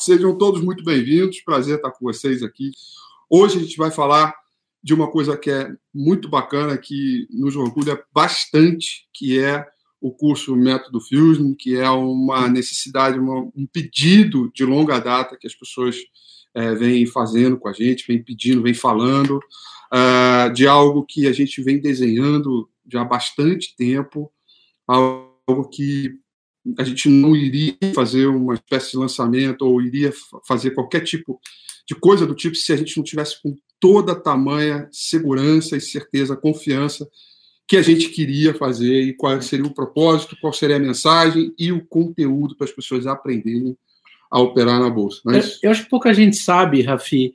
[0.00, 2.70] Sejam todos muito bem-vindos, prazer estar com vocês aqui.
[3.28, 4.34] Hoje a gente vai falar
[4.82, 9.62] de uma coisa que é muito bacana, que nos orgulha bastante, que é
[10.00, 15.46] o curso Método Fusion, que é uma necessidade, uma, um pedido de longa data que
[15.46, 15.98] as pessoas
[16.54, 21.32] é, vêm fazendo com a gente, vêm pedindo, vêm falando, uh, de algo que a
[21.32, 24.32] gente vem desenhando já há bastante tempo,
[24.88, 26.18] algo que
[26.78, 30.12] a gente não iria fazer uma espécie de lançamento ou iria
[30.46, 31.40] fazer qualquer tipo
[31.86, 35.80] de coisa do tipo se a gente não tivesse com toda a tamanha segurança e
[35.80, 37.08] certeza, confiança
[37.70, 41.70] que a gente queria fazer e qual seria o propósito, qual seria a mensagem e
[41.70, 43.76] o conteúdo para as pessoas aprenderem
[44.28, 45.20] a operar na bolsa.
[45.28, 47.32] É eu, eu, acho que pouca gente sabe, Rafi,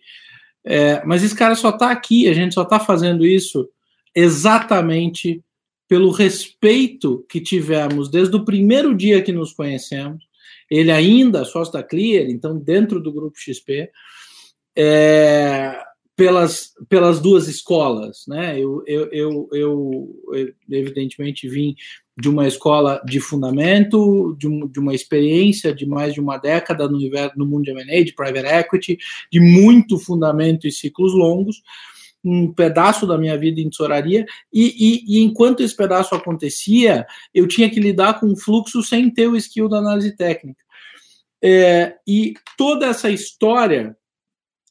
[0.66, 3.66] é, mas esse cara só está aqui, a gente só está fazendo isso
[4.13, 5.41] exatamente
[5.88, 10.23] pelo respeito que tivemos desde o primeiro dia que nos conhecemos.
[10.69, 13.89] Ele ainda sócio da Clear, então dentro do grupo XP.
[14.78, 15.80] É,
[16.16, 18.58] pelas, pelas duas escolas, né?
[18.59, 21.75] Eu, eu, eu, eu, evidentemente vim
[22.17, 26.88] de uma escola de fundamento, de, um, de, uma experiência de mais de uma década
[26.88, 26.97] no,
[27.36, 28.97] no mundo de M&A, de private equity,
[29.30, 31.61] de muito fundamento e ciclos longos,
[32.26, 37.48] um pedaço da minha vida em tesouraria, e, e, e, enquanto esse pedaço acontecia, eu
[37.48, 40.64] tinha que lidar com o fluxo sem ter o skill da análise técnica.
[41.42, 43.96] É, e toda essa história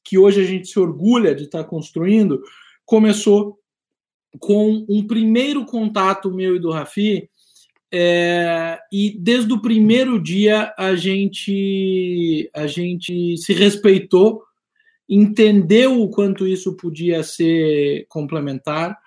[0.02, 2.42] que hoje a gente se orgulha de estar construindo,
[2.84, 3.58] começou
[4.38, 7.30] com um primeiro contato meu e do Rafi,
[7.92, 14.42] é, e desde o primeiro dia a gente a gente se respeitou,
[15.08, 18.98] entendeu o quanto isso podia ser complementar.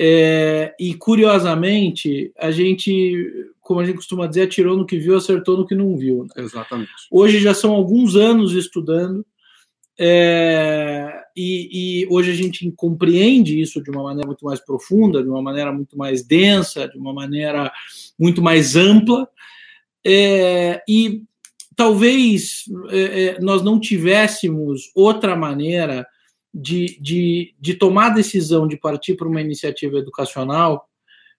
[0.00, 3.26] É, e curiosamente, a gente,
[3.60, 6.24] como a gente costuma dizer, atirou no que viu, acertou no que não viu.
[6.24, 6.44] Né?
[6.44, 6.90] Exatamente.
[7.10, 9.26] Hoje já são alguns anos estudando,
[10.00, 15.28] é, e, e, hoje a gente compreende isso de uma maneira muito mais profunda, de
[15.28, 17.72] uma maneira muito mais densa, de uma maneira
[18.16, 19.28] muito mais ampla.
[20.06, 21.24] É, e
[21.78, 26.04] talvez é, é nós não tivéssemos outra maneira
[26.52, 30.88] de, de, de tomar a decisão de partir para uma iniciativa educacional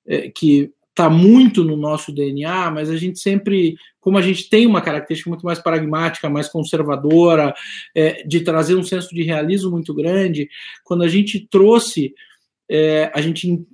[0.07, 4.66] é, que está muito no nosso DNA, mas a gente sempre, como a gente tem
[4.66, 7.53] uma característica muito mais pragmática, mais conservadora,
[8.27, 10.50] de trazer um senso de realismo muito grande,
[10.83, 12.13] quando a gente trouxe,
[12.69, 13.66] é, a gente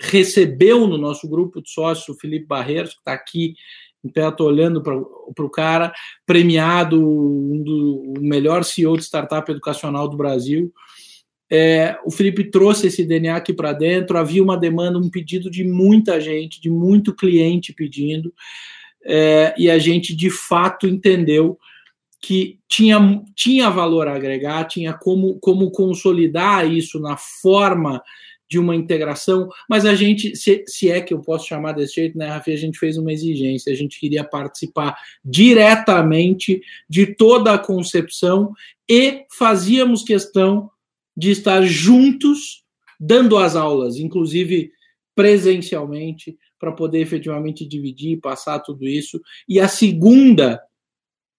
[0.00, 3.54] recebeu no nosso grupo de sócios o Felipe Barreiros, que está aqui
[4.08, 5.92] pé, estou olhando para o cara,
[6.26, 10.72] premiado, um do, o melhor CEO de startup educacional do Brasil,
[11.50, 15.62] é, o Felipe trouxe esse DNA aqui para dentro, havia uma demanda, um pedido de
[15.62, 18.32] muita gente, de muito cliente pedindo,
[19.04, 21.58] é, e a gente de fato entendeu
[22.20, 28.02] que tinha, tinha valor a agregar, tinha como, como consolidar isso na forma
[28.48, 32.18] de uma integração, mas a gente, se, se é que eu posso chamar desse jeito,
[32.18, 37.58] né, Rafi, a gente fez uma exigência, a gente queria participar diretamente de toda a
[37.58, 38.52] concepção
[38.88, 40.70] e fazíamos questão
[41.16, 42.64] de estar juntos
[43.00, 44.70] dando as aulas, inclusive
[45.14, 49.20] presencialmente, para poder efetivamente dividir, passar tudo isso.
[49.48, 50.60] E a segunda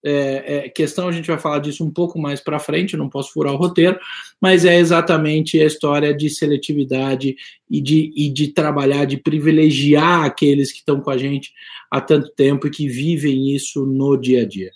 [0.04, 3.32] é, é, questão, a gente vai falar disso um pouco mais para frente, não posso
[3.32, 3.98] furar o roteiro,
[4.40, 7.36] mas é exatamente a história de seletividade
[7.68, 11.52] e de, e de trabalhar, de privilegiar aqueles que estão com a gente
[11.90, 14.70] há tanto tempo e que vivem isso no dia a dia.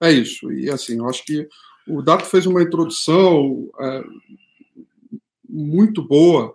[0.00, 1.48] É isso, e assim, eu acho que
[1.88, 4.02] o Dato fez uma introdução é,
[5.48, 6.54] muito boa,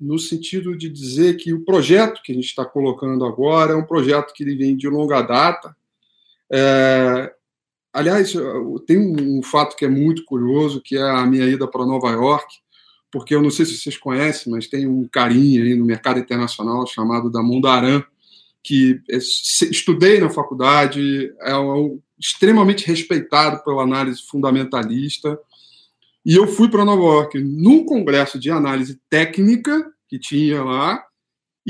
[0.00, 3.86] no sentido de dizer que o projeto que a gente está colocando agora é um
[3.86, 5.76] projeto que vem de longa data.
[6.50, 7.34] É,
[7.98, 8.32] aliás,
[8.86, 12.46] tem um, fato que é muito curioso, que é a minha ida para Nova York,
[13.10, 16.86] porque eu não sei se vocês conhecem, mas tem um carinha aí no mercado internacional
[16.86, 18.02] chamado da Mondaran,
[18.62, 25.38] que estudei na faculdade, é um, extremamente respeitado pela análise fundamentalista,
[26.24, 31.02] e eu fui para Nova York num congresso de análise técnica que tinha lá,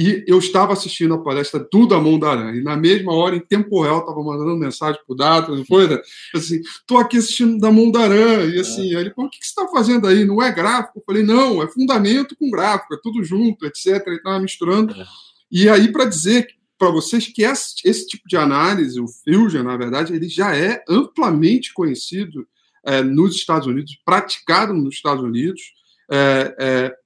[0.01, 2.55] e eu estava assistindo a palestra do Damon Daran.
[2.55, 5.89] E na mesma hora, em tempo real, estava mandando mensagem para o Dato, não foi?
[5.89, 6.01] Né?
[6.33, 8.47] Assim, estou aqui assistindo Damon Daran.
[8.47, 9.01] E assim, é.
[9.01, 10.25] ele falou, o que, que você está fazendo aí?
[10.25, 11.01] Não é gráfico?
[11.01, 14.07] Eu falei, não, é fundamento com gráfico, é tudo junto, etc.
[14.07, 14.95] Ele estava misturando.
[14.95, 15.05] É.
[15.51, 16.47] E aí, para dizer
[16.79, 20.81] para vocês que esse, esse, tipo de análise, o Fusion, na verdade, ele já é
[20.89, 22.47] amplamente conhecido
[22.87, 25.61] é, nos Estados Unidos, praticado nos Estados Unidos.
[26.09, 26.97] É, é,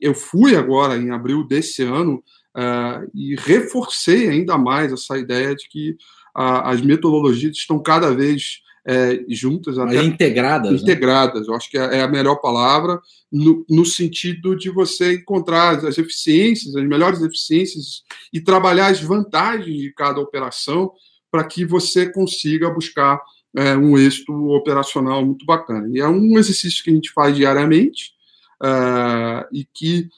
[0.00, 2.24] eu fui agora, em abril desse ano,
[2.56, 5.96] é, e reforcei ainda mais essa ideia de que
[6.34, 9.78] a, as metodologias estão cada vez é, juntas.
[9.78, 10.72] Até integradas.
[10.72, 10.78] Né?
[10.78, 11.52] Integradas, né?
[11.52, 13.00] eu acho que é, é a melhor palavra,
[13.30, 18.02] no, no, sentido de você encontrar as eficiências, as melhores eficiências
[18.32, 20.90] e trabalhar as vantagens de cada operação
[21.30, 23.20] para que você consiga buscar
[23.56, 25.88] é, um êxito operacional muito bacana.
[25.92, 28.12] E é um exercício que a gente faz diariamente
[28.62, 30.08] uh, e que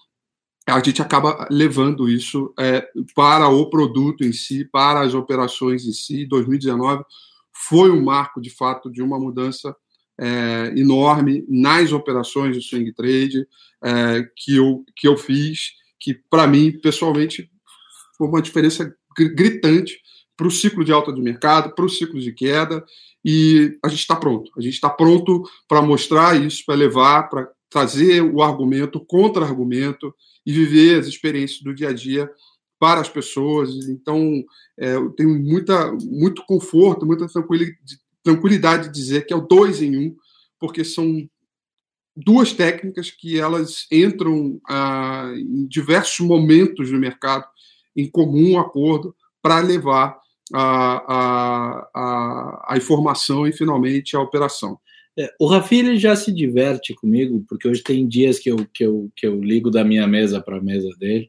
[0.66, 5.92] a gente acaba levando isso é, para o produto em si, para as operações em
[5.92, 6.24] si.
[6.26, 7.04] 2019
[7.52, 9.74] foi um marco, de fato, de uma mudança
[10.18, 13.46] é, enorme nas operações de swing trade
[13.82, 17.50] é, que, eu, que eu fiz, que para mim, pessoalmente,
[18.16, 20.00] foi uma diferença gritante
[20.36, 22.84] para o ciclo de alta de mercado, para o ciclo de queda,
[23.24, 24.50] e a gente está pronto.
[24.56, 30.14] A gente está pronto para mostrar isso, para levar, para trazer o argumento, o contra-argumento
[30.44, 32.30] e viver as experiências do dia a dia
[32.78, 33.70] para as pessoas.
[33.88, 34.44] Então,
[34.78, 37.26] é, eu tenho muita, muito conforto, muita
[38.22, 40.16] tranquilidade de dizer que é o dois em um,
[40.58, 41.26] porque são
[42.14, 47.46] duas técnicas que elas entram ah, em diversos momentos do mercado
[47.96, 50.18] em comum acordo para levar
[50.52, 54.78] a, a, a, a, informação e finalmente a operação.
[55.18, 58.84] É, o Rafi ele já se diverte comigo, porque hoje tem dias que eu, que
[58.84, 61.28] eu, que eu ligo da minha mesa para a mesa dele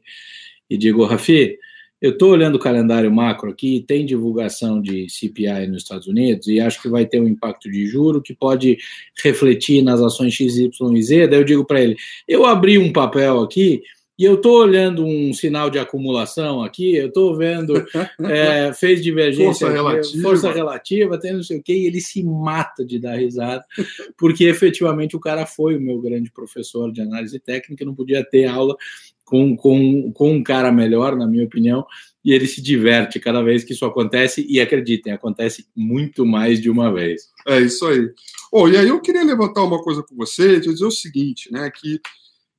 [0.70, 1.58] e digo, Rafi,
[2.00, 6.60] eu estou olhando o calendário macro aqui, tem divulgação de CPI nos Estados Unidos e
[6.60, 8.76] acho que vai ter um impacto de juro que pode
[9.22, 11.28] refletir nas ações X, Y e Z.
[11.28, 11.96] Daí eu digo para ele:
[12.28, 13.82] eu abri um papel aqui
[14.16, 17.74] e eu estou olhando um sinal de acumulação aqui, eu estou vendo,
[18.30, 22.22] é, fez divergência, força relativa, força relativa, tem não sei o quê, e ele se
[22.22, 23.64] mata de dar risada,
[24.16, 28.46] porque efetivamente o cara foi o meu grande professor de análise técnica, não podia ter
[28.46, 28.76] aula
[29.24, 31.84] com, com, com um cara melhor, na minha opinião,
[32.24, 36.70] e ele se diverte cada vez que isso acontece, e acreditem, acontece muito mais de
[36.70, 37.30] uma vez.
[37.48, 38.10] É isso aí.
[38.52, 42.00] Oh, e aí eu queria levantar uma coisa com você, dizer o seguinte, né, que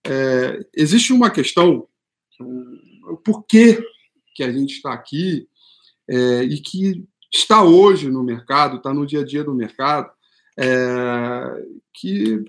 [0.05, 1.87] é, existe uma questão,
[3.09, 3.83] o porquê
[4.35, 5.47] que a gente está aqui
[6.07, 7.03] é, e que
[7.33, 10.11] está hoje no mercado, está no dia a dia do mercado,
[10.57, 12.43] é, que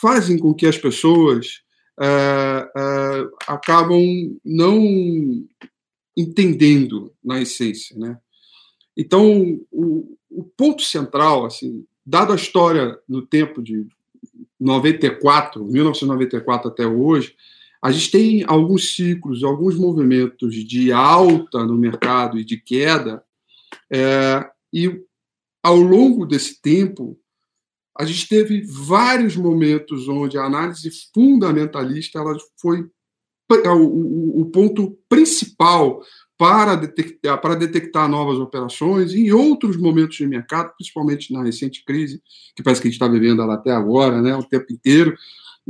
[0.00, 1.62] fazem com que as pessoas
[2.00, 5.46] é, é, acabam não
[6.16, 8.18] entendendo na essência, né?
[8.96, 13.86] Então, o, o ponto central, assim, dado a história no tempo de
[14.62, 17.34] 94, 1994 até hoje,
[17.82, 23.22] a gente tem alguns ciclos, alguns movimentos de alta no mercado e de queda,
[23.90, 25.02] é, e
[25.62, 27.18] ao longo desse tempo,
[27.98, 32.88] a gente teve vários momentos onde a análise fundamentalista ela foi
[33.50, 36.00] o, o, o ponto principal
[36.42, 42.20] para detectar, para detectar novas operações, em outros momentos de mercado, principalmente na recente crise,
[42.56, 45.16] que parece que a gente está vivendo ela até agora, né, o tempo inteiro,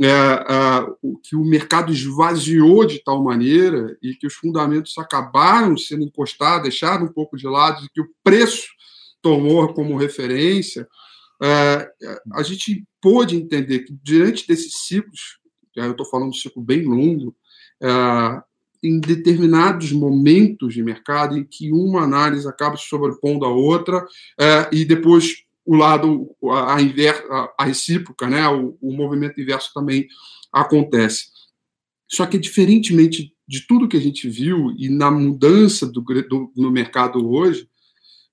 [0.01, 0.87] é, é,
[1.21, 7.05] que o mercado esvaziou de tal maneira e que os fundamentos acabaram sendo encostados, deixaram
[7.05, 8.65] um pouco de lado, e que o preço
[9.21, 10.87] tomou como referência,
[11.39, 11.87] é,
[12.33, 15.37] a gente pôde entender que diante desses ciclos,
[15.75, 17.35] eu estou falando de um ciclo bem longo,
[17.79, 18.52] é,
[18.83, 24.05] em determinados momentos de mercado em que uma análise acaba se sobrepondo à outra
[24.37, 30.07] é, e depois o lado a, a, a recíproca, né, o, o, movimento inverso também
[30.51, 31.27] acontece.
[32.05, 36.69] Só que diferentemente de tudo que a gente viu e na mudança do, do no
[36.69, 37.69] mercado hoje,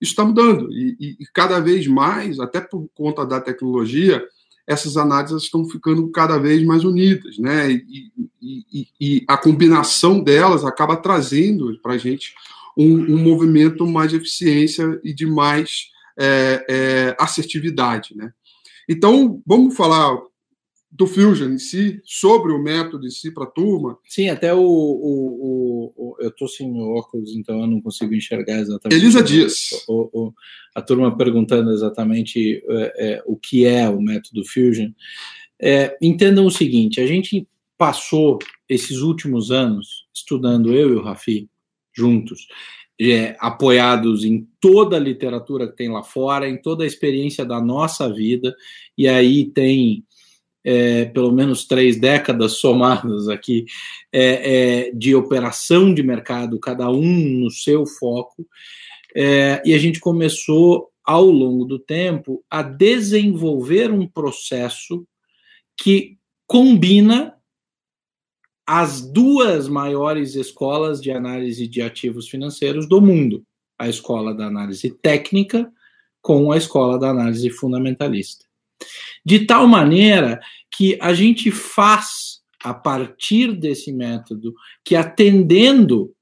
[0.00, 4.26] isso está mudando e, e, e cada vez mais, até por conta da tecnologia,
[4.70, 7.72] essas análises estão ficando cada vez mais unidas, né?
[7.72, 12.32] E, e, e a combinação delas acaba trazendo para a gente
[12.76, 18.32] um, um, movimento mais de eficiência e de mais é, é, assertividade, né?
[18.88, 20.16] Então, vamos falar
[20.90, 23.96] do Fusion em si, sobre o método em si para a turma.
[24.04, 29.00] Sim, até o, o, o, eu estou sem óculos, então eu não consigo enxergar exatamente.
[29.00, 29.84] Elisa Dias.
[29.88, 30.32] O,
[30.74, 34.90] a turma perguntando exatamente é, é, o que é o método Fusion.
[35.60, 37.46] É, entendam o seguinte: a gente
[37.78, 41.48] passou esses últimos anos estudando eu e o Rafi
[41.94, 42.46] juntos.
[43.02, 47.58] É, apoiados em toda a literatura que tem lá fora, em toda a experiência da
[47.58, 48.54] nossa vida,
[48.98, 50.04] e aí tem
[50.64, 53.64] é, pelo menos três décadas somadas aqui
[54.12, 58.46] é, é, de operação de mercado, cada um no seu foco,
[59.14, 65.06] é, e a gente começou ao longo do tempo a desenvolver um processo
[65.76, 67.34] que combina
[68.66, 73.44] as duas maiores escolas de análise de ativos financeiros do mundo,
[73.76, 75.72] a escola da análise técnica
[76.22, 78.49] com a escola da análise fundamentalista.
[79.24, 86.14] De tal maneira que a gente faz, a partir desse método, que atendendo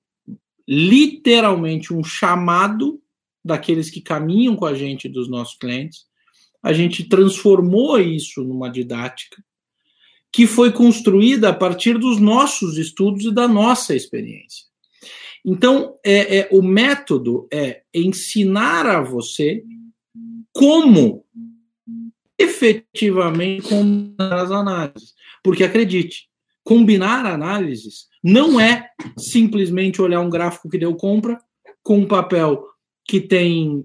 [0.67, 3.01] literalmente um chamado
[3.45, 6.07] daqueles que caminham com a gente, dos nossos clientes,
[6.63, 9.43] a gente transformou isso numa didática
[10.33, 14.67] que foi construída a partir dos nossos estudos e da nossa experiência.
[15.45, 19.63] Então, é, é, o método é ensinar a você
[20.53, 21.25] como
[22.39, 25.15] efetivamente combinar as análises.
[25.43, 26.29] Porque acredite,
[26.63, 31.39] combinar análises não é simplesmente olhar um gráfico que deu compra
[31.83, 32.65] com um papel
[33.07, 33.85] que tem,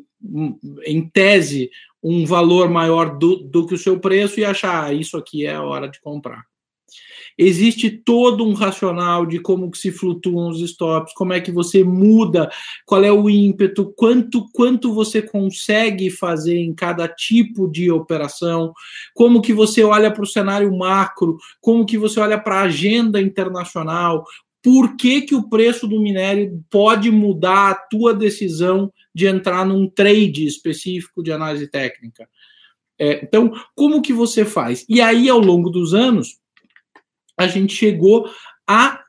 [0.86, 1.70] em tese,
[2.04, 5.54] um valor maior do, do que o seu preço e achar ah, isso aqui é
[5.54, 6.44] a hora de comprar.
[7.38, 11.84] Existe todo um racional de como que se flutuam os stops, como é que você
[11.84, 12.50] muda,
[12.86, 18.74] qual é o ímpeto, quanto quanto você consegue fazer em cada tipo de operação,
[19.14, 23.22] como que você olha para o cenário macro, como que você olha para a agenda
[23.22, 24.26] internacional,
[24.64, 29.90] por que, que o preço do minério pode mudar a tua decisão de entrar num
[29.90, 32.28] trade específico de análise técnica.
[32.98, 34.86] É, então, como que você faz?
[34.88, 36.38] E aí, ao longo dos anos,
[37.38, 38.30] a gente chegou
[38.68, 39.04] a,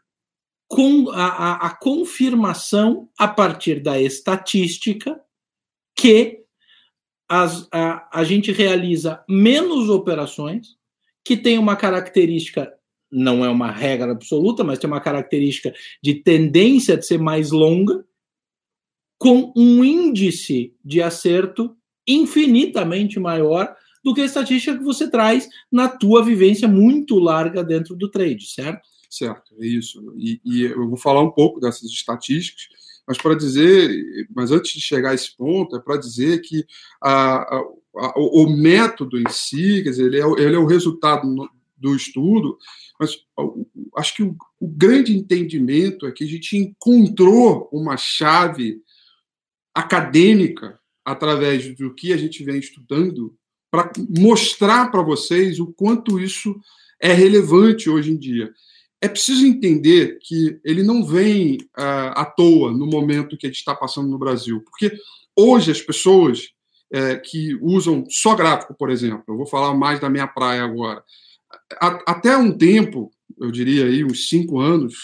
[0.69, 5.21] com, a, a confirmação a partir da estatística
[5.97, 6.45] que
[7.28, 10.76] as, a, a gente realiza menos operações,
[11.25, 12.73] que tem uma característica,
[13.11, 18.04] não é uma regra absoluta, mas tem uma característica de tendência de ser mais longa,
[19.19, 21.75] com um índice de acerto
[22.07, 27.96] infinitamente maior do que a estatística que você traz na tua vivência muito larga dentro
[27.96, 28.87] do trade, certo?
[29.08, 30.14] Certo, é isso.
[30.18, 32.68] E, e eu vou falar um pouco dessas estatísticas,
[33.06, 36.66] mas para dizer, mas antes de chegar a esse ponto, é para dizer que
[37.00, 37.64] a, a,
[37.96, 41.94] a, o método em si, quer dizer, ele é, ele é o resultado no, do
[41.94, 42.58] estudo,
[42.99, 43.16] mas
[43.96, 48.82] acho que o, o, grande entendimento é que a gente encontrou uma chave
[49.75, 53.37] acadêmica através do que a gente vem estudando
[53.75, 56.54] para mostrar para vocês o quanto isso
[57.02, 58.52] é relevante hoje em dia.
[59.02, 63.59] É preciso entender que ele não vem uh, à toa no momento que a gente
[63.59, 64.97] está passando no Brasil, porque
[65.37, 66.50] hoje as pessoas
[66.93, 71.02] é, que usam só gráfico, por exemplo, eu vou falar mais da minha praia agora,
[71.81, 74.95] a, até um tempo, eu diria aí uns cinco anos,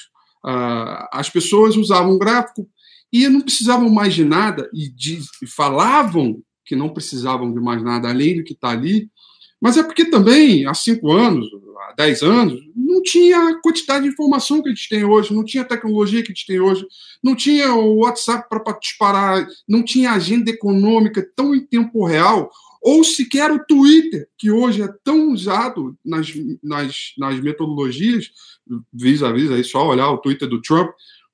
[0.47, 2.69] uh, as pessoas usavam gráfico
[3.13, 7.83] e não precisavam mais de nada e, de, e falavam que não precisavam de mais
[7.83, 9.11] nada além do que está ali,
[9.61, 11.49] mas é porque também, há cinco anos,
[11.89, 15.45] há dez anos, não tinha a quantidade de informação que a gente tem hoje, não
[15.45, 16.87] tinha a tecnologia que a gente tem hoje,
[17.21, 22.49] não tinha o WhatsApp para disparar, não tinha agenda econômica tão em tempo real,
[22.81, 28.31] ou sequer o Twitter, que hoje é tão usado nas, nas, nas metodologias,
[28.93, 30.89] vis-a-vis, aí só olhar o Twitter do Trump,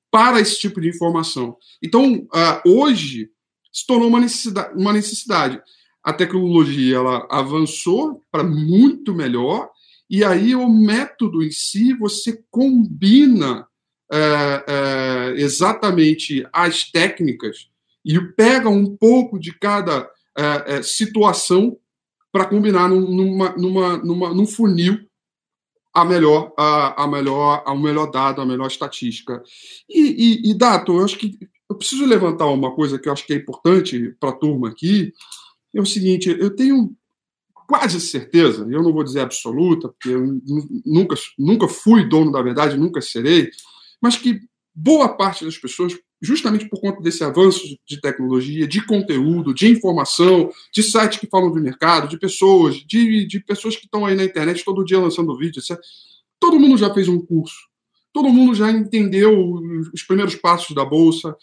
[0.09, 1.55] para esse tipo de informação.
[1.79, 3.29] Então, uh, hoje,
[3.77, 5.61] se tornou uma necessidade, uma necessidade.
[6.03, 9.69] A tecnologia ela avançou para muito melhor,
[10.09, 13.67] e aí o método em si você combina
[14.11, 17.69] é, é, exatamente as técnicas
[18.03, 21.77] e pega um pouco de cada é, é situação
[22.31, 25.05] para combinar numa, numa, numa, num funil
[25.93, 29.43] a melhor, a, a melhor, a melhor dado, a melhor estatística.
[29.87, 30.01] E,
[30.45, 31.37] e, e Dato, eu acho que
[31.69, 35.13] eu preciso levantar uma coisa que eu acho que é importante para a turma aqui.
[35.73, 36.95] É o seguinte: eu tenho
[37.67, 40.41] quase certeza, eu não vou dizer absoluta, porque eu
[40.85, 43.51] nunca, nunca fui dono da verdade, nunca serei,
[44.01, 44.39] mas que
[44.73, 50.49] boa parte das pessoas, justamente por conta desse avanço de tecnologia, de conteúdo, de informação,
[50.73, 54.23] de sites que falam do mercado, de pessoas, de, de pessoas que estão aí na
[54.23, 55.77] internet todo dia lançando vídeo, etc.
[56.39, 57.67] Todo mundo já fez um curso,
[58.13, 59.59] todo mundo já entendeu
[59.93, 61.35] os primeiros passos da bolsa,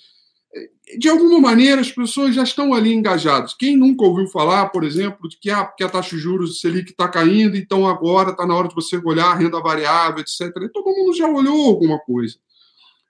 [0.99, 3.55] de alguma maneira, as pessoas já estão ali engajadas.
[3.55, 6.91] Quem nunca ouviu falar, por exemplo, de que, ah, que a taxa de juros Selic
[6.91, 10.53] está caindo, então agora está na hora de você olhar a renda variável, etc.
[10.73, 12.37] Todo mundo já olhou alguma coisa.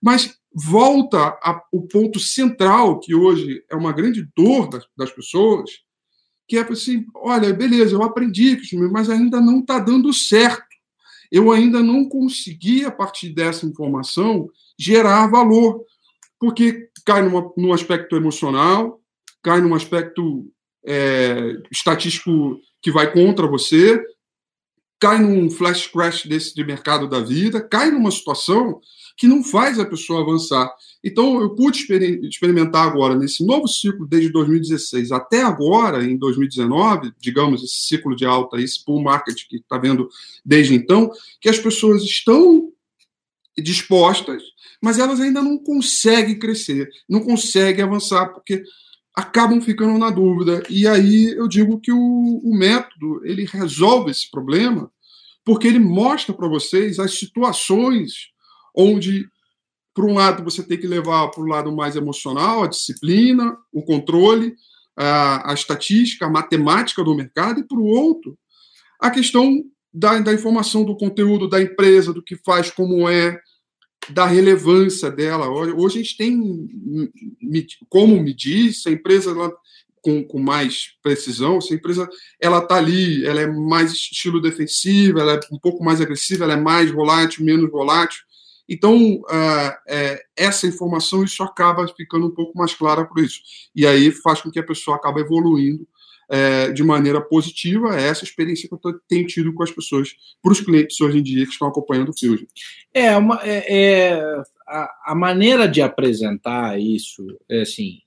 [0.00, 5.70] Mas volta ao ponto central, que hoje é uma grande dor das, das pessoas,
[6.46, 8.58] que é assim: olha, beleza, eu aprendi,
[8.90, 10.64] mas ainda não está dando certo.
[11.30, 14.48] Eu ainda não consegui, a partir dessa informação,
[14.78, 15.84] gerar valor.
[16.38, 19.00] Porque cai numa, num aspecto emocional,
[19.42, 20.46] cai num aspecto
[20.84, 24.02] é, estatístico que vai contra você,
[25.00, 28.80] cai num flash crash desse de mercado da vida, cai numa situação
[29.16, 30.73] que não faz a pessoa avançar.
[31.02, 31.87] Então, eu pude
[32.26, 38.25] experimentar agora, nesse novo ciclo, desde 2016 até agora, em 2019, digamos, esse ciclo de
[38.25, 40.08] alta, esse bull market que está vendo
[40.44, 42.73] desde então, que as pessoas estão
[43.62, 44.42] dispostas,
[44.82, 48.62] mas elas ainda não conseguem crescer, não conseguem avançar, porque
[49.14, 50.62] acabam ficando na dúvida.
[50.68, 51.99] E aí eu digo que o,
[52.42, 54.90] o método ele resolve esse problema,
[55.44, 58.30] porque ele mostra para vocês as situações
[58.76, 59.28] onde,
[59.94, 63.82] por um lado, você tem que levar para o lado mais emocional, a disciplina, o
[63.82, 64.56] controle,
[64.96, 68.37] a, a estatística, a matemática do mercado, e, por outro,
[68.99, 69.62] a questão
[69.94, 73.38] da, da informação do conteúdo da empresa, do que faz, como é,
[74.10, 75.48] da relevância dela.
[75.48, 76.68] Hoje a gente tem
[77.88, 79.52] como medir se a empresa ela,
[80.02, 82.08] com, com mais precisão, se a empresa
[82.40, 86.54] ela está ali, ela é mais estilo defensivo, ela é um pouco mais agressiva, ela
[86.54, 88.20] é mais volátil, menos volátil.
[88.68, 93.40] Então, uh, é, essa informação, isso acaba ficando um pouco mais clara por isso.
[93.76, 95.86] E aí faz com que a pessoa acabe evoluindo
[96.28, 97.99] é, de maneira positiva.
[97.99, 100.11] É essa experiência que eu tenho tido com as pessoas,
[100.43, 102.47] para os clientes hoje em dia que estão acompanhando o Fusion.
[102.93, 107.99] É, uma, é, é a, a, maneira de apresentar isso, é assim,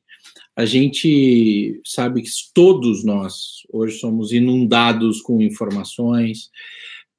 [0.56, 6.50] a gente sabe que todos nós hoje somos inundados com informações,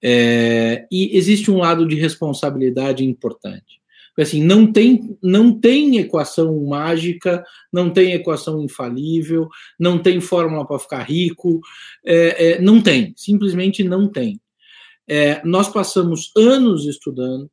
[0.03, 3.81] é, e existe um lado de responsabilidade importante.
[4.19, 9.49] Assim, não tem, não tem equação mágica, não tem equação infalível,
[9.79, 11.61] não tem fórmula para ficar rico,
[12.05, 14.41] é, é, não tem, simplesmente não tem.
[15.07, 17.49] É, nós passamos anos estudando,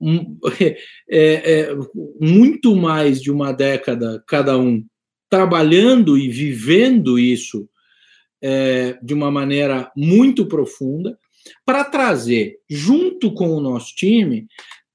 [0.60, 0.76] é,
[1.10, 1.76] é,
[2.20, 4.84] muito mais de uma década cada um,
[5.30, 7.68] trabalhando e vivendo isso
[9.02, 11.18] de uma maneira muito profunda,
[11.64, 14.46] para trazer, junto com o nosso time,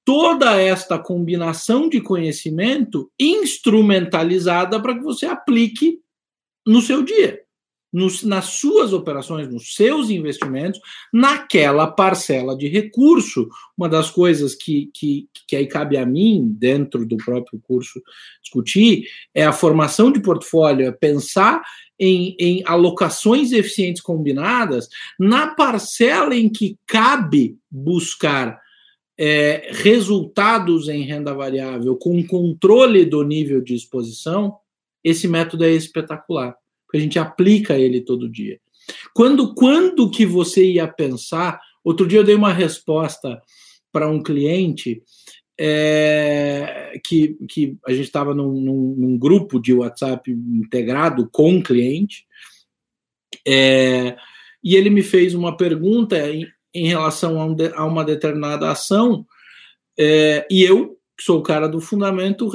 [0.05, 5.99] toda esta combinação de conhecimento instrumentalizada para que você aplique
[6.65, 7.41] no seu dia,
[7.91, 10.79] nos, nas suas operações, nos seus investimentos,
[11.11, 13.49] naquela parcela de recurso.
[13.75, 17.99] Uma das coisas que, que, que aí cabe a mim, dentro do próprio curso,
[18.43, 21.63] discutir é a formação de portfólio, é pensar
[21.99, 24.87] em, em alocações eficientes combinadas
[25.17, 28.59] na parcela em que cabe buscar
[29.17, 34.57] é, resultados em renda variável com controle do nível de exposição,
[35.03, 38.59] esse método é espetacular, porque a gente aplica ele todo dia.
[39.13, 41.59] Quando, quando que você ia pensar?
[41.83, 43.41] Outro dia eu dei uma resposta
[43.91, 45.01] para um cliente
[45.57, 51.61] é, que, que a gente estava num, num, num, grupo de WhatsApp integrado com um
[51.61, 52.25] cliente,
[53.47, 54.17] é,
[54.63, 56.17] e ele me fez uma pergunta
[56.75, 59.25] em, relação a, um de, a, uma determinada ação,
[59.97, 62.49] é, e eu, que sou o cara do fundamento,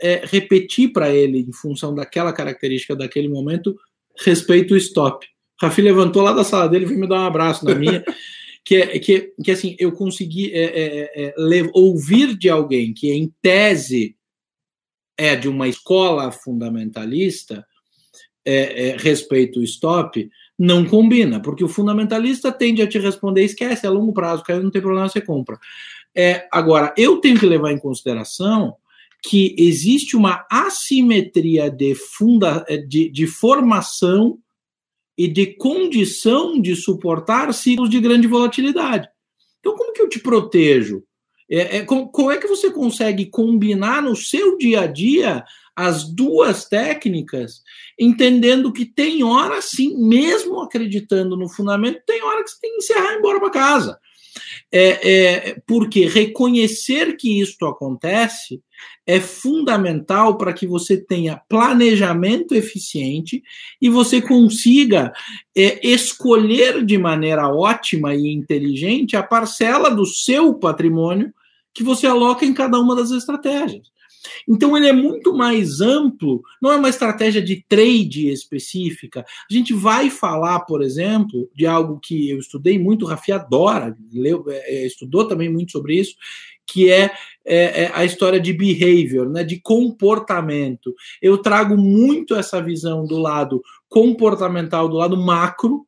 [0.00, 3.76] é, repeti para ele, em função daquela característica daquele momento,
[4.24, 5.26] respeito o stop.
[5.60, 8.04] Rafi levantou lá da sala dele e veio me dar um abraço na minha.
[8.64, 11.34] que é que, que assim eu consegui é, é, é,
[11.72, 14.14] ouvir de alguém que em tese
[15.16, 17.66] é de uma escola fundamentalista
[18.44, 23.88] é, respeito o stop não combina porque o fundamentalista tende a te responder esquece é
[23.88, 25.58] a longo prazo caiu não tem problema você compra
[26.14, 28.76] é, agora eu tenho que levar em consideração
[29.22, 34.38] que existe uma assimetria de, funda, de, de formação
[35.16, 39.08] e de condição de suportar ciclos de grande volatilidade.
[39.58, 41.02] Então, como que eu te protejo?
[41.50, 45.44] É, é, como, como, é que você consegue combinar no seu dia a dia
[45.78, 47.62] as duas técnicas,
[47.96, 52.78] entendendo que tem hora, sim, mesmo acreditando no fundamento, tem hora que você tem que
[52.78, 53.98] encerrar e ir embora para casa.
[54.72, 58.60] É, é, porque reconhecer que isto acontece
[59.06, 63.40] é fundamental para que você tenha planejamento eficiente
[63.80, 65.12] e você consiga
[65.56, 71.32] é, escolher de maneira ótima e inteligente a parcela do seu patrimônio
[71.72, 73.86] que você aloca em cada uma das estratégias.
[74.48, 79.24] Então ele é muito mais amplo, não é uma estratégia de trade específica.
[79.50, 83.96] A gente vai falar, por exemplo, de algo que eu estudei muito, o Rafi adora,
[84.12, 86.14] leu, é, estudou também muito sobre isso,
[86.66, 87.10] que é,
[87.44, 90.94] é, é, a história de behavior, né, de comportamento.
[91.20, 95.86] Eu trago muito essa visão do lado comportamental, do lado macro,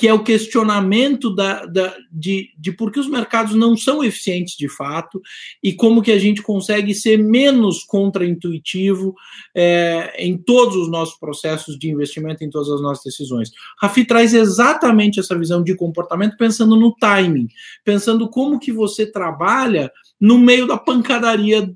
[0.00, 4.56] que é o questionamento da, da, de, de por que os mercados não são eficientes
[4.56, 5.20] de fato
[5.62, 9.14] e como que a gente consegue ser menos contraintuitivo
[9.54, 13.50] é, em todos os nossos processos de investimento, em todas as nossas decisões.
[13.78, 17.48] Rafi traz exatamente essa visão de comportamento pensando no timing,
[17.84, 21.70] pensando como que você trabalha no meio da pancadaria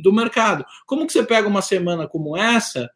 [0.00, 0.64] do mercado.
[0.86, 2.88] Como que você pega uma semana como essa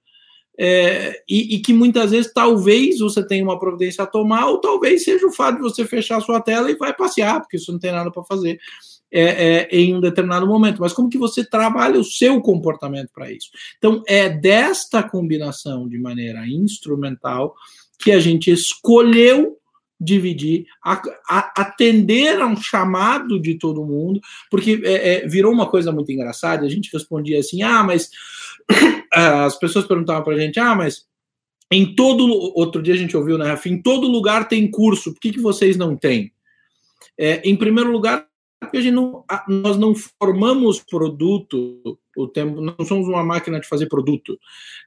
[0.59, 5.05] é, e, e, que muitas vezes talvez você tenha uma providência a tomar, ou talvez
[5.05, 7.79] seja o fato de você fechar a sua tela e vai passear, porque isso não
[7.79, 8.59] tem nada para fazer
[9.11, 10.81] é, é, em um determinado momento.
[10.81, 13.51] Mas como que você trabalha o seu comportamento para isso?
[13.79, 17.55] Então, é desta combinação de maneira instrumental
[17.97, 19.59] que a gente escolheu
[20.01, 25.69] dividir, a, a, atender a um chamado de todo mundo, porque é, é, virou uma
[25.69, 26.65] coisa muito engraçada.
[26.65, 28.09] A gente respondia assim: ah, mas
[29.13, 31.07] as pessoas perguntavam para a gente: ah, mas
[31.71, 33.69] em todo outro dia a gente ouviu, né, Rafa?
[33.69, 36.33] Em todo lugar tem curso, por que, que vocês não têm?
[37.17, 38.27] É, em primeiro lugar,
[38.61, 43.69] porque a gente não, nós não formamos produto o tempo, não somos uma máquina de
[43.69, 44.39] fazer produto.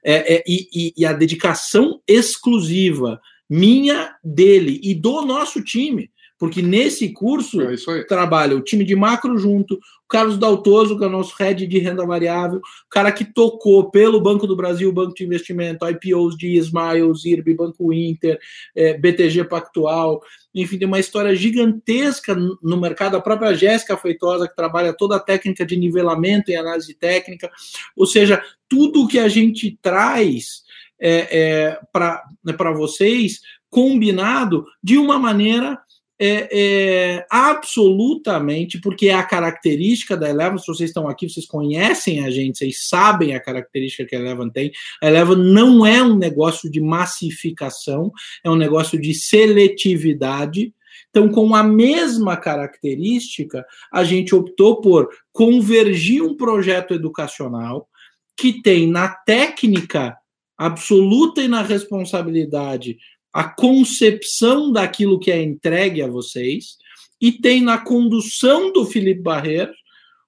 [0.04, 6.10] É, é, e, e, a dedicação exclusiva minha, dele e do nosso time.
[6.42, 11.06] Porque nesse curso é trabalha o time de macro junto, o Carlos Daltoso, que é
[11.06, 15.14] o nosso head de renda variável, o cara que tocou pelo Banco do Brasil, Banco
[15.14, 18.40] de Investimento, IPOs de Smiles, IRB, Banco Inter,
[18.74, 20.20] é, BTG Pactual,
[20.52, 23.16] enfim, tem uma história gigantesca no mercado.
[23.16, 27.48] A própria Jéssica Feitosa, que trabalha toda a técnica de nivelamento e análise técnica,
[27.96, 30.64] ou seja, tudo que a gente traz
[31.00, 31.38] é,
[31.70, 35.78] é, para né, vocês, combinado de uma maneira
[36.24, 42.24] é, é, absolutamente, porque é a característica da Eleven, se vocês estão aqui, vocês conhecem
[42.24, 44.70] a gente, vocês sabem a característica que a Eleven tem.
[45.02, 48.12] A Eleven não é um negócio de massificação,
[48.44, 50.72] é um negócio de seletividade.
[51.10, 57.88] Então, com a mesma característica, a gente optou por convergir um projeto educacional
[58.36, 60.16] que tem na técnica
[60.56, 62.96] absoluta e na responsabilidade
[63.32, 66.76] a concepção daquilo que é entregue a vocês,
[67.20, 69.72] e tem na condução do Felipe Barreiro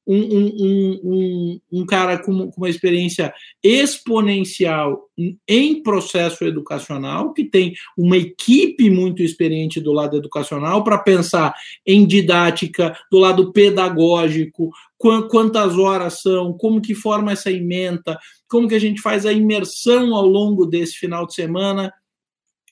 [0.07, 5.09] um, um, um, um, cara com, com uma experiência exponencial
[5.49, 11.55] em processo educacional, que tem uma equipe muito experiente do lado educacional para pensar
[11.87, 18.75] em didática, do lado pedagógico, quantas horas são, como que forma essa ementa, como que
[18.75, 21.93] a gente faz a imersão ao longo desse final de semana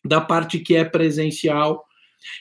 [0.04, 1.84] da parte que é presencial.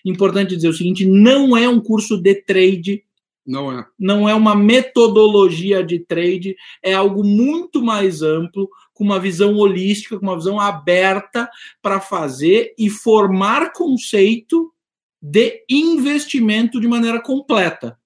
[0.06, 3.04] Importante dizer o seguinte: não é um curso de trade.
[3.46, 3.86] Não é.
[3.98, 10.18] Não é uma metodologia de trade, é algo muito mais amplo, com uma visão holística,
[10.18, 11.50] com uma visão aberta
[11.82, 14.72] para fazer e formar conceito
[15.20, 17.98] de investimento de maneira completa.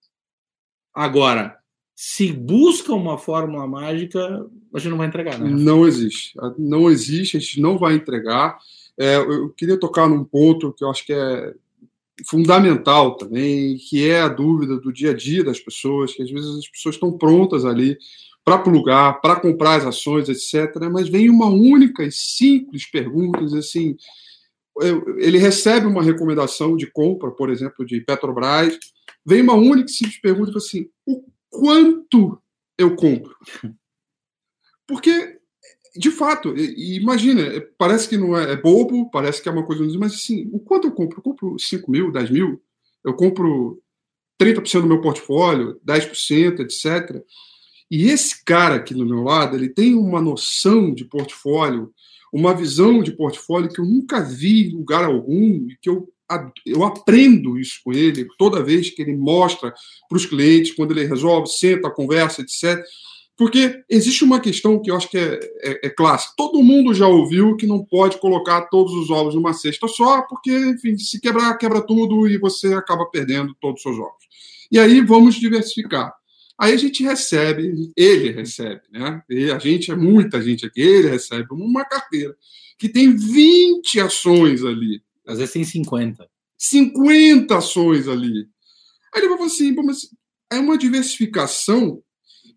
[0.94, 1.58] Agora,
[1.94, 5.50] se busca uma fórmula mágica, a gente não vai entregar, né?
[5.50, 6.34] Não existe.
[6.58, 8.58] Não existe, a gente não vai entregar.
[8.98, 11.54] É, eu queria tocar num ponto que eu acho que é
[12.30, 16.60] fundamental também, que é a dúvida do dia a dia das pessoas, que às vezes
[16.60, 17.98] as pessoas estão prontas ali
[18.44, 20.90] para plugar, para comprar as ações, etc.
[20.92, 23.98] Mas vem uma única e simples pergunta, assim,
[25.18, 28.78] ele recebe uma recomendação de compra, por exemplo, de Petrobras,
[29.26, 32.40] vem uma única e simples pergunta assim, o quanto
[32.78, 33.36] eu compro?
[34.88, 35.35] Porque
[35.98, 39.84] de fato, imagina, é, parece que não é, é, bobo, parece que é uma coisa,
[39.98, 41.20] mas assim, o quanto eu compro?
[41.20, 42.62] Eu compro 5 mil, 10 mil,
[43.04, 43.82] eu compro
[44.42, 47.24] 30% do meu portfólio, 10%, etc.
[47.90, 51.94] E esse cara aqui do meu lado, ele tem uma noção de portfólio,
[52.34, 56.12] uma visão de portfólio que eu nunca vi em lugar algum, e que eu,
[56.66, 59.74] eu aprendo isso com ele toda vez que ele mostra
[60.10, 62.84] para os clientes, quando ele resolve, senta, conversa, etc.
[63.38, 66.34] Porque existe uma questão que eu acho que é, é, é, clássica.
[66.38, 70.52] Todo mundo já ouviu que não pode colocar todos os ovos numa cesta só, porque,
[70.52, 74.26] enfim, se quebrar, quebra tudo e você acaba perdendo todos os seus ovos.
[74.72, 76.14] E aí vamos diversificar.
[76.58, 79.22] Aí a gente recebe, ele recebe, né?
[79.30, 82.34] E a gente é muita gente aqui, ele recebe uma carteira
[82.78, 85.02] que tem 20 ações ali.
[85.28, 86.26] Às vezes tem 50.
[86.58, 88.48] 50 ações ali.
[89.14, 90.10] Aí ele vai falar assim, mas
[90.52, 92.02] é uma diversificação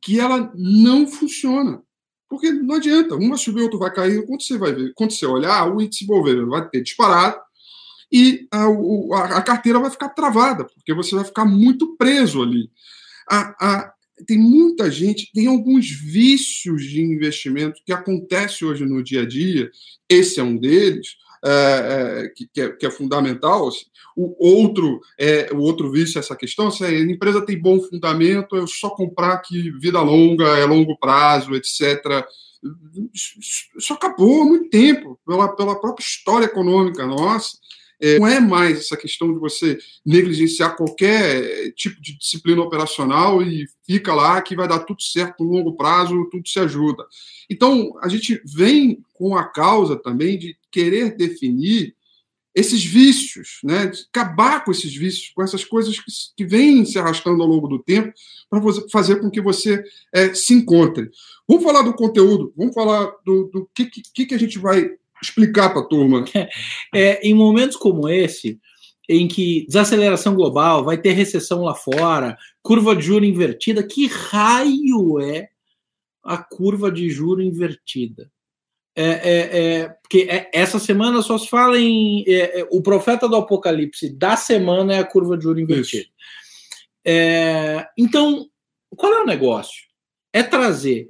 [0.03, 1.83] que ela não funciona.
[2.29, 4.25] Porque não adianta, uma subir, outro vai cair.
[4.27, 7.41] Quando você vai ver, quando você olhar, o índice Bovespa vai ter disparado
[8.13, 12.71] e a, a, carteira vai ficar travada, porque você vai ficar muito preso ali.
[13.31, 13.93] A, a,
[14.27, 19.71] tem muita gente, tem alguns vícios de investimento que acontecem hoje no dia a dia,
[20.09, 23.69] esse é um deles, é, é, que, que, é, que, é, fundamental.
[23.69, 23.85] Assim.
[24.17, 26.71] O outro é o outro vício é essa questão.
[26.71, 31.55] Se a empresa tem bom fundamento, eu só comprar que vida longa, é longo prazo,
[31.55, 32.27] etc.
[33.77, 37.57] Isso acabou há muito tempo, pela, pela própria história econômica nossa.
[38.01, 43.67] É, não é mais essa questão de você negligenciar qualquer tipo de disciplina operacional e
[43.85, 47.05] fica lá que vai dar tudo certo no longo prazo, tudo se ajuda.
[47.51, 51.97] Então, a gente vem com a causa também de querer definir
[52.55, 53.91] esses vícios, né?
[54.13, 57.79] Acabar com esses vícios, com essas coisas que, que vêm se arrastando ao longo do
[57.79, 58.13] tempo,
[58.51, 59.83] para fazer com que você
[60.13, 61.09] é, se encontre.
[61.47, 64.91] Vamos falar do conteúdo, vamos falar do, do que, que, que a gente vai
[65.23, 66.25] explicar para a turma.
[66.95, 68.59] É, em momentos como esse,
[69.09, 75.21] em que desaceleração global, vai ter recessão lá fora, curva de juro invertida, que raio
[75.21, 75.49] é
[76.23, 78.31] a curva de juro invertida?
[78.95, 82.25] É, é, é, porque é, essa semana só se fala em.
[82.27, 86.09] É, é, o profeta do apocalipse da semana é a curva de juro invertida.
[87.97, 88.51] então,
[88.97, 89.85] qual é o negócio?
[90.33, 91.09] É trazer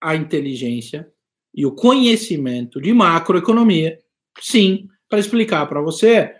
[0.00, 1.12] a inteligência
[1.54, 3.98] e o conhecimento de macroeconomia,
[4.40, 6.34] sim, para explicar para você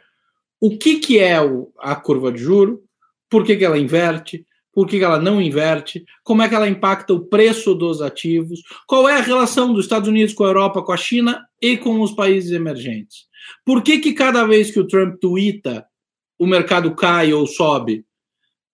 [0.61, 2.83] o que, que é o, a curva de juro,
[3.29, 6.69] por que, que ela inverte, por que, que ela não inverte, como é que ela
[6.69, 10.83] impacta o preço dos ativos, qual é a relação dos Estados Unidos com a Europa,
[10.83, 13.29] com a China e com os países emergentes.
[13.65, 15.87] Por que, que cada vez que o Trump tuita,
[16.39, 18.05] o mercado cai ou sobe?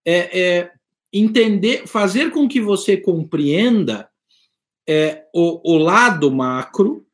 [0.05, 0.71] É, é
[1.11, 4.09] entender, fazer com que você compreenda
[4.87, 7.05] é, o, o lado macro,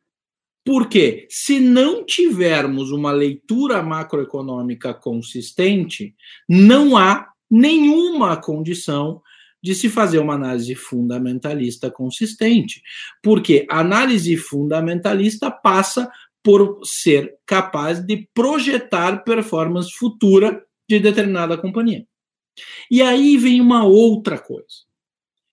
[0.66, 6.16] porque se não tivermos uma leitura macroeconômica consistente,
[6.48, 9.22] não há nenhuma condição
[9.62, 12.82] de se fazer uma análise fundamentalista consistente,
[13.22, 16.12] porque a análise fundamentalista passa
[16.44, 22.06] por ser capaz de projetar performance futura de determinada companhia.
[22.92, 24.84] E aí vem uma outra coisa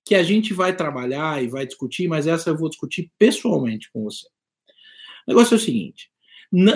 [0.05, 4.05] que a gente vai trabalhar e vai discutir, mas essa eu vou discutir pessoalmente com
[4.05, 4.27] você.
[5.27, 6.11] O negócio é o seguinte: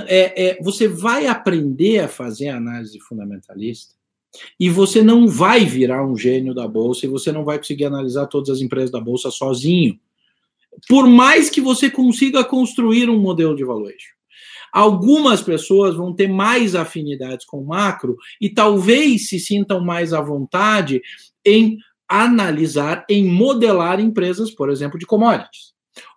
[0.07, 3.95] é, é, você vai aprender a fazer análise fundamentalista
[4.59, 8.27] e você não vai virar um gênio da bolsa e você não vai conseguir analisar
[8.27, 9.99] todas as empresas da bolsa sozinho.
[10.89, 14.15] Por mais que você consiga construir um modelo de valuation.
[14.73, 20.21] Algumas pessoas vão ter mais afinidades com o macro e talvez se sintam mais à
[20.21, 21.01] vontade
[21.45, 25.75] em analisar, em modelar empresas, por exemplo, de commodities.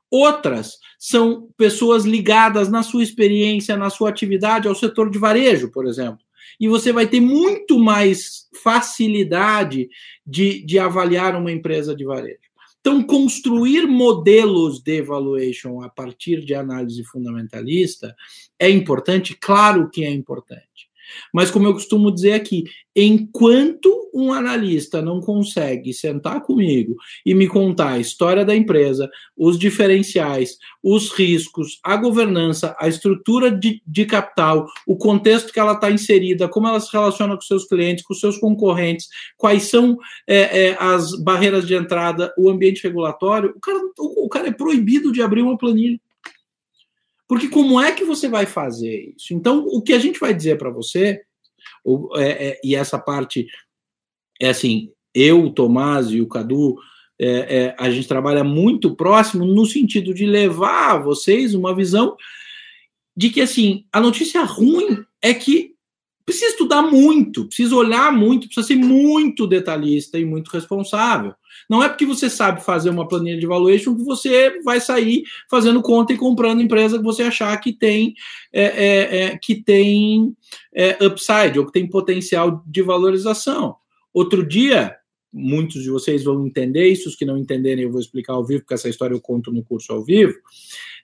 [0.10, 5.86] Outras são pessoas ligadas na sua experiência, na sua atividade ao setor de varejo, por
[5.86, 6.20] exemplo.
[6.60, 9.90] E você vai ter muito mais facilidade
[10.26, 12.48] de, de avaliar uma empresa de varejo.
[12.80, 18.16] Então, construir modelos de evaluation a partir de análise fundamentalista
[18.58, 19.36] é importante?
[19.36, 20.87] Claro que é importante.
[21.34, 22.64] Mas, como eu costumo dizer aqui,
[22.96, 29.60] enquanto um analista não consegue sentar comigo e me contar a história da empresa, os
[29.60, 35.92] diferenciais, os riscos, a governança, a estrutura de, de capital, o contexto que ela está
[35.92, 40.78] inserida, como ela se relaciona com seus clientes, com seus concorrentes, quais são é, é,
[40.80, 45.22] as barreiras de entrada, o ambiente regulatório, o cara, o, o cara é proibido de
[45.22, 46.00] abrir uma planilha.
[47.28, 49.34] Porque como é que você vai fazer isso?
[49.34, 51.22] Então, o que a gente vai dizer para você,
[52.16, 53.48] é, é, e essa parte
[54.40, 56.78] é assim, eu, o Tomás e o Cadu,
[57.20, 62.16] é, é, a gente trabalha muito próximo no sentido de levar a vocês uma visão
[63.16, 65.74] de que assim a notícia ruim é que
[66.24, 71.34] precisa estudar muito, precisa olhar muito, precisa ser muito detalhista e muito responsável.
[71.70, 75.82] Não é porque você sabe fazer uma planilha de valuation que você vai sair fazendo
[75.82, 78.14] conta e comprando empresa que você achar que tem
[78.54, 80.36] é, é, é, que tem
[80.74, 83.76] é, upside ou que tem potencial de valorização.
[84.14, 84.96] Outro dia,
[85.32, 88.62] muitos de vocês vão entender isso, os que não entenderem eu vou explicar ao vivo,
[88.62, 90.34] porque essa história eu conto no curso ao vivo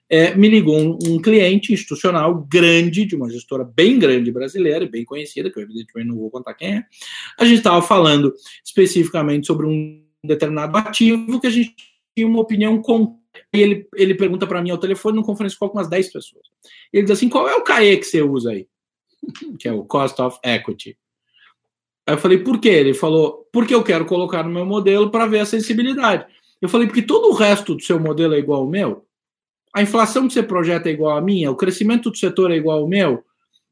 [0.08, 5.04] é, me ligou um, um, cliente institucional grande, de uma gestora bem grande brasileira, bem
[5.04, 6.84] conhecida, que eu evidentemente não vou contar quem é.
[7.38, 8.32] A gente estava falando
[8.64, 11.74] especificamente sobre um determinado ativo que a gente
[12.14, 13.18] tinha uma opinião com.
[13.52, 16.46] E ele, ele pergunta para mim ao telefone, num conference call com umas 10 pessoas.
[16.92, 18.66] Ele diz assim: qual é o CAE que você usa aí?
[19.58, 20.96] que é o Cost of Equity.
[22.06, 22.68] Aí eu falei, por quê?
[22.68, 26.26] Ele falou, porque eu quero colocar no meu modelo para ver a sensibilidade.
[26.60, 29.04] Eu falei, porque todo o resto do seu modelo é igual ao meu
[29.74, 32.78] a inflação que você projeta é igual à minha, o crescimento do setor é igual
[32.78, 33.24] ao meu,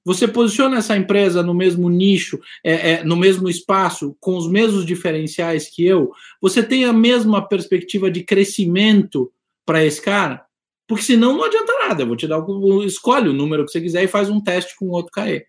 [0.04, 4.84] você posiciona essa empresa no mesmo nicho, é, é, no mesmo espaço, com os mesmos
[4.84, 6.10] diferenciais que eu,
[6.40, 9.32] você tem a mesma perspectiva de crescimento
[9.64, 10.44] para esse cara?
[10.86, 12.02] Porque senão não adianta nada.
[12.02, 14.76] Eu vou te dar o escolhe o número que você quiser e faz um teste
[14.76, 15.46] com outro KE.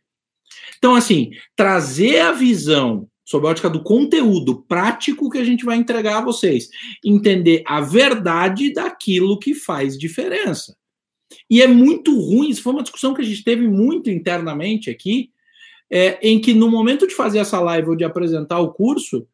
[0.77, 5.77] Então, assim, trazer a visão sob a ótica do conteúdo prático que a gente vai
[5.77, 6.69] entregar a vocês.
[7.03, 10.75] Entender a verdade daquilo que faz diferença.
[11.49, 15.31] E é muito ruim, isso foi uma discussão que a gente teve muito internamente aqui,
[15.89, 19.27] é, em que no momento de fazer essa live ou de apresentar o curso,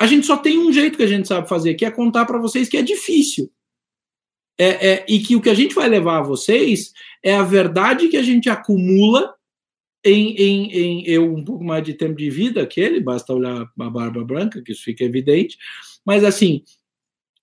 [0.00, 2.38] a gente só tem um jeito que a gente sabe fazer, que é contar para
[2.38, 3.50] vocês que é difícil.
[4.56, 8.08] É, é, e que o que a gente vai levar a vocês é a verdade
[8.08, 9.34] que a gente acumula
[10.04, 13.62] em, em, em, eu um pouco mais de tempo de vida que ele, basta olhar
[13.62, 15.56] a barba branca, que isso fica evidente,
[16.04, 16.62] mas assim,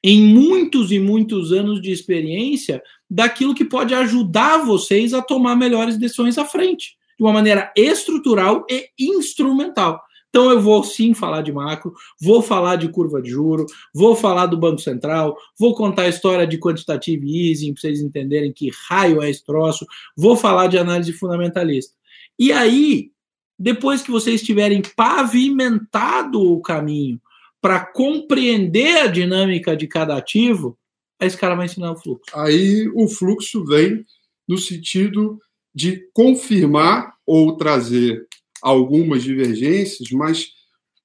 [0.03, 5.97] em muitos e muitos anos de experiência daquilo que pode ajudar vocês a tomar melhores
[5.97, 10.01] decisões à frente, de uma maneira estrutural e instrumental.
[10.29, 14.45] Então eu vou sim falar de macro, vou falar de curva de juro, vou falar
[14.45, 19.21] do Banco Central, vou contar a história de quantitative easing para vocês entenderem que raio
[19.21, 19.85] é esse troço,
[20.15, 21.93] vou falar de análise fundamentalista.
[22.39, 23.11] E aí,
[23.59, 27.21] depois que vocês tiverem pavimentado o caminho
[27.61, 30.77] para compreender a dinâmica de cada ativo,
[31.19, 32.25] aí esse cara vai ensinar o fluxo.
[32.33, 34.03] Aí o fluxo vem
[34.47, 35.39] no sentido
[35.73, 38.25] de confirmar ou trazer
[38.61, 40.49] algumas divergências, mas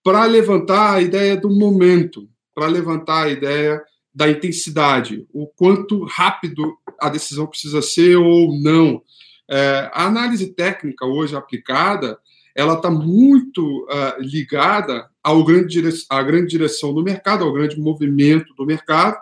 [0.02, 3.82] para levantar a ideia do momento, para levantar a ideia
[4.14, 9.02] da intensidade, o quanto rápido a decisão precisa ser ou não.
[9.48, 12.18] É, a análise técnica hoje aplicada,
[12.56, 15.94] ela está muito uh, ligada ao grande dire...
[16.08, 19.18] à grande direção do mercado, ao grande movimento do mercado,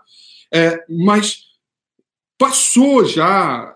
[0.53, 1.41] é, mas
[2.39, 3.75] passou já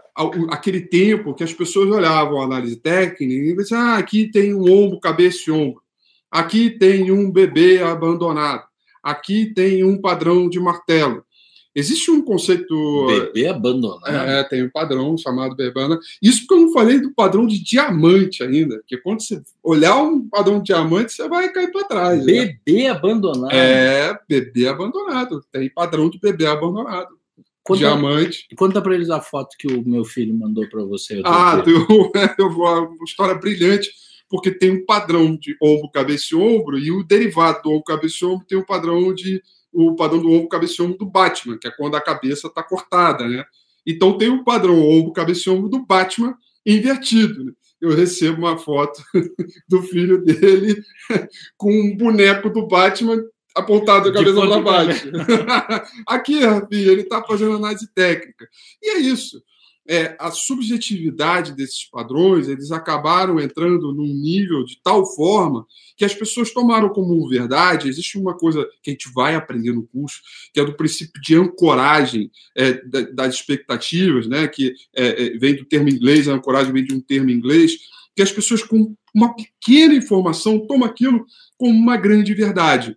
[0.51, 4.63] aquele tempo que as pessoas olhavam a análise técnica e diziam, ah, aqui tem um
[4.71, 5.83] ombro, cabeça e ombro,
[6.31, 8.65] aqui tem um bebê abandonado,
[9.03, 11.25] aqui tem um padrão de martelo,
[11.75, 13.07] Existe um conceito.
[13.07, 14.07] Bebê abandonado.
[14.07, 15.99] É, tem um padrão chamado bebana.
[16.21, 18.79] Isso porque eu não falei do padrão de diamante ainda.
[18.79, 22.25] Porque quando você olhar um padrão de diamante, você vai cair para trás.
[22.25, 22.59] Né?
[22.65, 22.91] Bebê né?
[22.91, 23.53] abandonado.
[23.53, 25.45] É, bebê abandonado.
[25.53, 27.19] Tem padrão de bebê abandonado.
[27.63, 28.47] Conta, diamante.
[28.57, 31.21] Conta para eles a foto que o meu filho mandou para você.
[31.25, 31.75] Ah, tem
[32.45, 33.91] uma história brilhante
[34.29, 38.19] porque tem um padrão de ombro, cabeça e ombro, e o derivado do ombro, cabeça
[38.23, 41.59] e ombro tem um padrão de o padrão do ombro, cabeça e ombro do Batman,
[41.59, 43.45] que é quando a cabeça está cortada, né?
[43.87, 47.45] Então tem o padrão ombro, cabeça e ombro do Batman invertido.
[47.45, 47.53] Né?
[47.81, 49.03] Eu recebo uma foto
[49.69, 50.83] do filho dele
[51.57, 53.23] com um boneco do Batman
[53.55, 55.11] apontado a cabeça para baixo.
[56.07, 58.49] Aqui, Rafi, ele está fazendo análise técnica.
[58.83, 59.43] E é isso
[59.89, 66.15] é, a subjetividade desses padrões, eles acabaram entrando num nível de tal forma que as
[66.15, 67.89] pessoas tomaram como verdade.
[67.89, 70.21] Existe uma coisa que a gente vai aprender no curso,
[70.53, 72.75] que é do princípio de ancoragem é,
[73.15, 74.47] das expectativas, né?
[74.47, 77.79] que é, é, vem do termo inglês, a ancoragem vem de um termo inglês,
[78.15, 81.25] que as pessoas com uma pequena informação tomam aquilo
[81.57, 82.95] como uma grande verdade.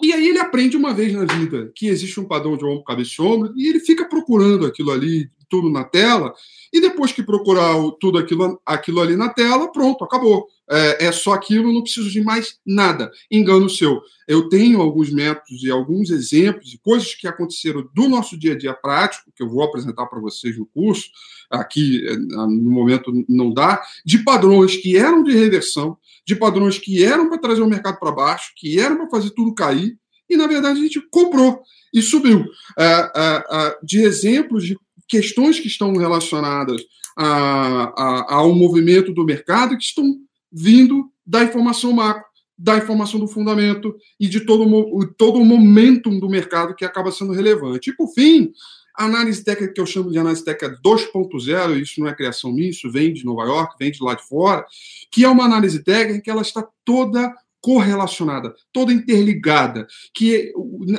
[0.00, 3.14] E aí ele aprende uma vez na vida que existe um padrão de ombro, cabeça
[3.18, 6.34] e ombro, e ele fica procurando aquilo ali, tudo na tela,
[6.72, 10.46] e depois que procurar tudo aquilo, aquilo ali na tela, pronto, acabou.
[10.70, 13.10] É, é, só aquilo, não preciso de mais nada.
[13.30, 14.02] Engano seu.
[14.26, 18.58] Eu tenho alguns métodos e alguns exemplos e coisas que aconteceram do nosso dia a
[18.58, 21.08] dia prático, que eu vou apresentar para vocês no curso,
[21.50, 27.02] aqui é, no momento não dá, de padrões que eram de reversão, de padrões que
[27.02, 30.46] eram para trazer o mercado para baixo, que eram para fazer tudo cair, e na
[30.46, 32.44] verdade a gente comprou e subiu.
[32.78, 36.82] É, é, é de exemplos de questões que estão relacionadas
[37.16, 40.16] a, a, ao movimento do mercado que estão
[40.52, 42.24] vindo da informação macro,
[42.56, 47.32] da informação do fundamento e de todo, todo o momentum do mercado que acaba sendo
[47.32, 47.90] relevante.
[47.90, 48.52] E, por fim,
[48.96, 52.70] a análise técnica que eu chamo de análise técnica 2.0, isso não é criação minha,
[52.70, 54.66] isso vem de Nova York, vem de lá de fora,
[55.10, 60.52] que é uma análise técnica que ela está toda correlacionada, toda interligada, que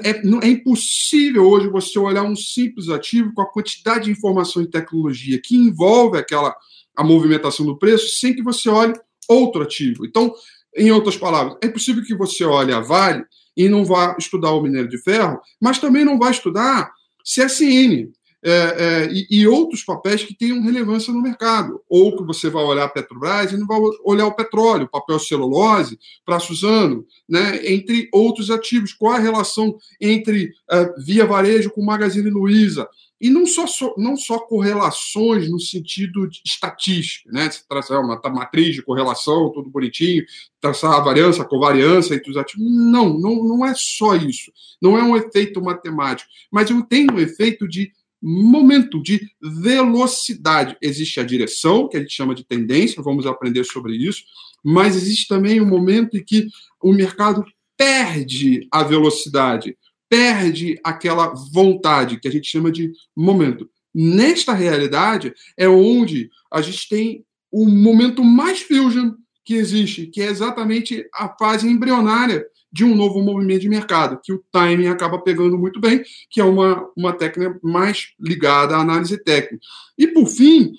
[0.04, 4.70] é, é, impossível hoje você olhar um simples ativo com a quantidade de informação e
[4.70, 6.56] tecnologia que envolve aquela
[6.96, 8.94] a movimentação do preço sem que você olhe
[9.28, 10.06] outro ativo.
[10.06, 10.34] Então,
[10.76, 13.24] em outras palavras, é possível que você olhe a Vale
[13.56, 16.92] e não vá estudar o minério de ferro, mas também não vai estudar
[17.24, 18.12] CSN,
[18.44, 21.82] é, é, e, e, outros papéis que tenham relevância no mercado.
[21.90, 26.00] Ou que você vai olhar a Petrobras e não vai olhar o petróleo, papel celulose,
[26.26, 28.94] para Suzano, né, entre outros ativos.
[28.94, 32.88] Qual a relação entre uh, Via Varejo com Magazine Luiza?
[33.22, 33.66] E não só,
[33.98, 37.52] não só correlações no sentido de estatística, né?
[37.52, 40.24] Você traçar uma matriz de correlação, tudo bonitinho,
[40.62, 42.66] traçar a variância, a covariância entre os ativos.
[42.66, 44.54] Não, não, não é só isso.
[44.82, 46.30] Não é um efeito matemático.
[46.50, 47.92] Mas eu tenho um efeito de
[48.22, 50.78] momento, de velocidade.
[50.82, 54.24] Existe a direção, que a gente chama de tendência, vamos aprender sobre isso,
[54.64, 56.48] mas existe também um momento em que
[56.82, 57.46] o mercado
[57.78, 59.78] perde a velocidade,
[60.10, 63.70] perde aquela vontade, que a gente chama de momento.
[63.94, 69.14] Nesta realidade é onde a gente tem o momento mais fusion
[69.46, 74.32] que existe, que é exatamente a fase embrionária de um novo movimento de mercado, que
[74.32, 79.22] o timing acaba pegando muito bem, que é uma, uma técnica mais ligada à análise
[79.24, 79.60] técnica.
[79.98, 80.72] E, por fim,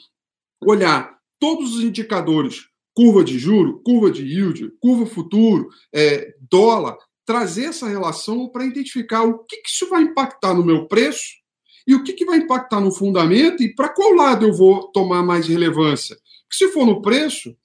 [0.65, 7.67] olhar todos os indicadores, curva de juro, curva de yield, curva futuro, é, dólar, trazer
[7.67, 11.41] essa relação para identificar o que, que isso vai impactar no meu preço
[11.87, 15.23] e o que, que vai impactar no fundamento e para qual lado eu vou tomar
[15.23, 16.17] mais relevância.
[16.53, 17.57] Se for no preço,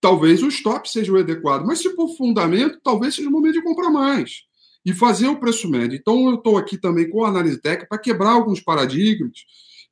[0.00, 3.62] talvez o stop seja o adequado, mas se for fundamento, talvez seja o momento de
[3.62, 4.42] comprar mais
[4.84, 5.96] e fazer o preço médio.
[5.96, 9.44] Então, eu estou aqui também com a análise técnica para quebrar alguns paradigmas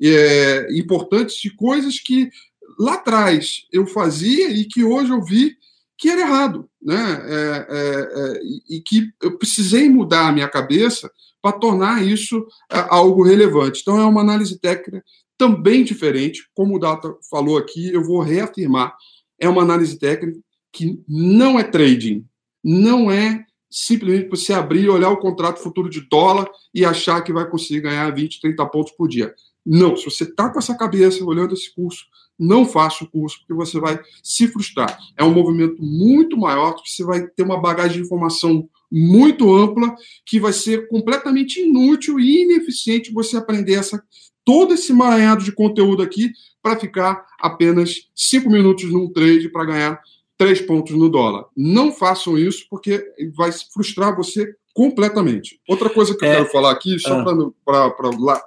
[0.03, 2.31] é, importantes de coisas que
[2.79, 5.57] lá atrás eu fazia e que hoje eu vi
[5.99, 7.23] que era errado, né?
[7.25, 12.79] É, é, é e que eu precisei mudar a minha cabeça para tornar isso é,
[12.89, 13.81] algo relevante.
[13.81, 15.03] Então, é uma análise técnica
[15.39, 18.95] também diferente, como o Data falou aqui, eu vou reafirmar
[19.39, 20.39] é uma análise técnica
[20.73, 22.25] que não é trading,
[22.63, 27.33] não é simplesmente você abrir e olhar o contrato futuro de dólar e achar que
[27.33, 29.35] vai conseguir ganhar 20, 30 pontos por dia.
[29.65, 32.05] Não, se você está com essa cabeça olhando esse curso,
[32.39, 34.99] não faça o curso, porque você vai se frustrar.
[35.17, 40.39] É um movimento muito maior, você vai ter uma bagagem de informação muito ampla, que
[40.39, 44.03] vai ser completamente inútil e ineficiente você aprender essa,
[44.47, 46.31] todo esse maranhado de conteúdo aqui
[46.63, 50.01] para ficar apenas cinco minutos num trade para ganhar
[50.39, 51.47] três pontos no dólar.
[51.57, 55.61] Não façam isso, porque vai frustrar você completamente.
[55.69, 57.91] Outra coisa que eu é, quero falar aqui, só ah.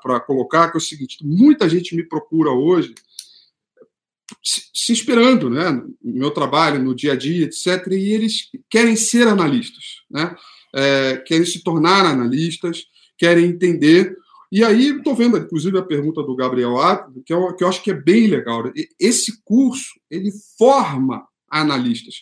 [0.02, 2.96] para colocar, que é o seguinte: muita gente me procura hoje
[4.42, 5.72] se, se inspirando né,
[6.02, 10.34] no meu trabalho, no dia a dia, etc., e eles querem ser analistas, né?
[10.74, 12.86] É, querem se tornar analistas,
[13.18, 14.16] querem entender
[14.52, 17.84] e aí, estou vendo, inclusive, a pergunta do Gabriel Ávila, que, eu, que eu acho
[17.84, 18.64] que é bem legal.
[19.00, 22.16] Esse curso, ele forma analistas.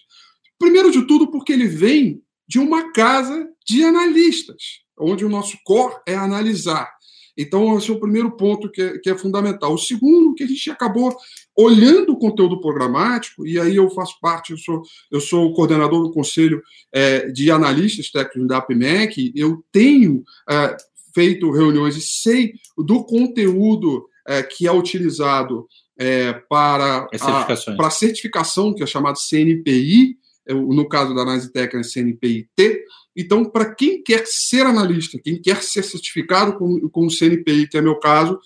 [0.59, 5.95] Primeiro de tudo, porque ele vem de uma casa de analistas, onde o nosso core
[6.05, 6.89] é analisar.
[7.37, 9.73] Então, esse é o primeiro ponto que é, que é, fundamental.
[9.73, 11.15] O segundo, que a gente acabou
[11.55, 16.01] olhando o conteúdo programático, e aí eu faço parte, eu sou, eu sou o coordenador
[16.01, 16.61] do Conselho
[16.91, 20.75] é, de Analistas Técnicos da APMEC, eu tenho é,
[21.17, 27.89] feito reuniões e sei do conteúdo é, que é utilizado é, para, a, para a
[27.89, 30.15] certificação, que é chamado CNPI,
[30.47, 32.83] é, no caso da análise técnica, CNPI-T.
[33.15, 37.77] Então, para quem quer ser analista, quem quer ser certificado com, com o CNPI, que
[37.79, 38.39] é meu caso,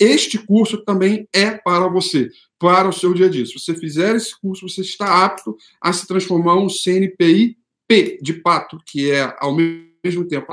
[0.00, 3.44] este curso também é para você, para o seu dia a dia.
[3.44, 8.32] Se você fizer esse curso, você está apto a se transformar um CNPI P de
[8.32, 10.50] pato, que é ao mesmo tempo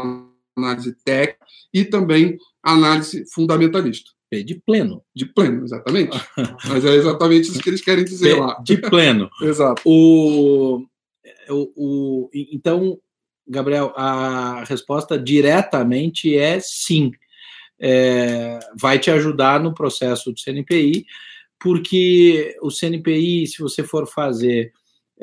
[0.55, 4.11] análise técnica e também análise fundamentalista.
[4.31, 5.03] De pleno.
[5.15, 6.17] De pleno, exatamente.
[6.67, 8.59] Mas é exatamente isso que eles querem dizer lá.
[8.63, 9.29] De pleno.
[9.43, 9.81] Exato.
[9.85, 10.83] O,
[11.49, 12.97] o, o, então,
[13.47, 17.11] Gabriel, a resposta diretamente é sim.
[17.79, 21.05] É, vai te ajudar no processo do CNPI,
[21.59, 24.71] porque o CNPI, se você for fazer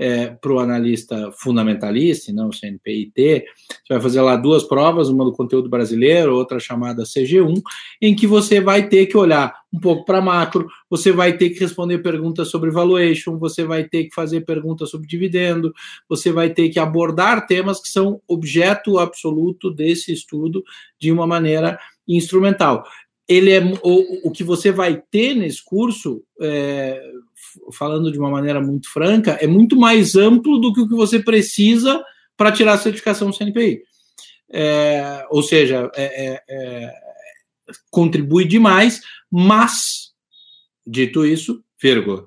[0.01, 5.27] é, para o analista fundamentalista, não o CNPIT, você vai fazer lá duas provas, uma
[5.27, 7.61] do conteúdo brasileiro, outra chamada CG1,
[8.01, 11.61] em que você vai ter que olhar um pouco para macro, você vai ter que
[11.61, 15.71] responder perguntas sobre valuation, você vai ter que fazer perguntas sobre dividendo,
[16.09, 20.65] você vai ter que abordar temas que são objeto absoluto desse estudo
[20.99, 21.79] de uma maneira
[22.09, 22.85] instrumental.
[23.29, 27.01] Ele é o, o que você vai ter nesse curso é,
[27.73, 31.19] falando de uma maneira muito franca, é muito mais amplo do que o que você
[31.19, 32.03] precisa
[32.37, 33.83] para tirar a certificação do CNPI.
[34.53, 36.93] É, ou seja, é, é, é,
[37.91, 40.13] contribui demais, mas,
[40.87, 42.27] dito isso, vírgula,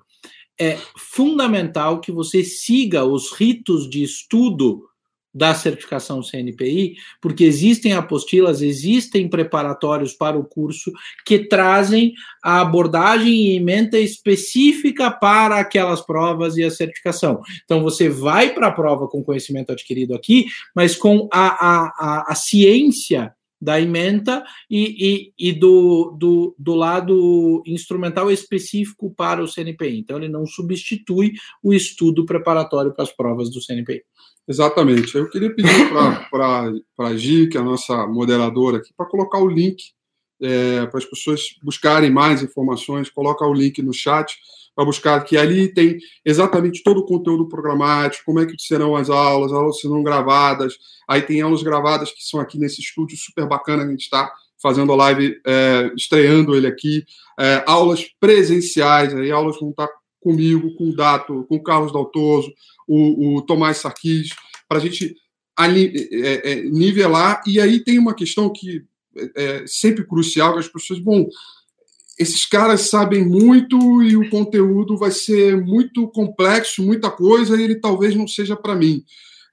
[0.60, 4.88] é fundamental que você siga os ritos de estudo
[5.34, 10.92] da certificação CNPI, porque existem apostilas, existem preparatórios para o curso
[11.26, 12.14] que trazem
[12.44, 17.42] a abordagem e emenda específica para aquelas provas e a certificação.
[17.64, 22.32] Então, você vai para a prova com conhecimento adquirido aqui, mas com a, a, a,
[22.32, 29.48] a ciência da emenda e, e, e do, do, do, lado instrumental específico para o
[29.48, 30.00] CNPI.
[30.00, 31.32] Então, ele não substitui
[31.64, 34.04] o estudo preparatório para as provas do CNPI.
[34.48, 35.16] Exatamente.
[35.16, 39.48] Eu queria pedir para a Gi, que é a nossa moderadora aqui, para colocar o
[39.48, 39.94] link
[40.42, 44.38] é, para as pessoas buscarem mais informações, coloca o link no chat
[44.76, 49.10] para buscar, que ali tem exatamente todo o conteúdo programático, como é que serão as
[49.10, 50.74] aulas, as aulas serão gravadas,
[51.08, 54.32] aí tem aulas gravadas que são aqui nesse estúdio super bacana, a gente está
[54.62, 57.06] fazendo a live, é, estreando ele aqui,
[57.40, 59.88] é, aulas presenciais, aí aulas vão estar
[60.24, 62.52] comigo, com o Dato, com o Carlos Daltoso,
[62.88, 64.30] o, o Tomás Sarquis,
[64.68, 65.16] para a gente
[65.60, 68.84] é, é, nivelar, e aí tem uma questão que
[69.16, 71.28] é, é sempre crucial, que as pessoas, bom,
[72.18, 77.76] esses caras sabem muito e o conteúdo vai ser muito complexo, muita coisa, e ele
[77.76, 79.04] talvez não seja para mim.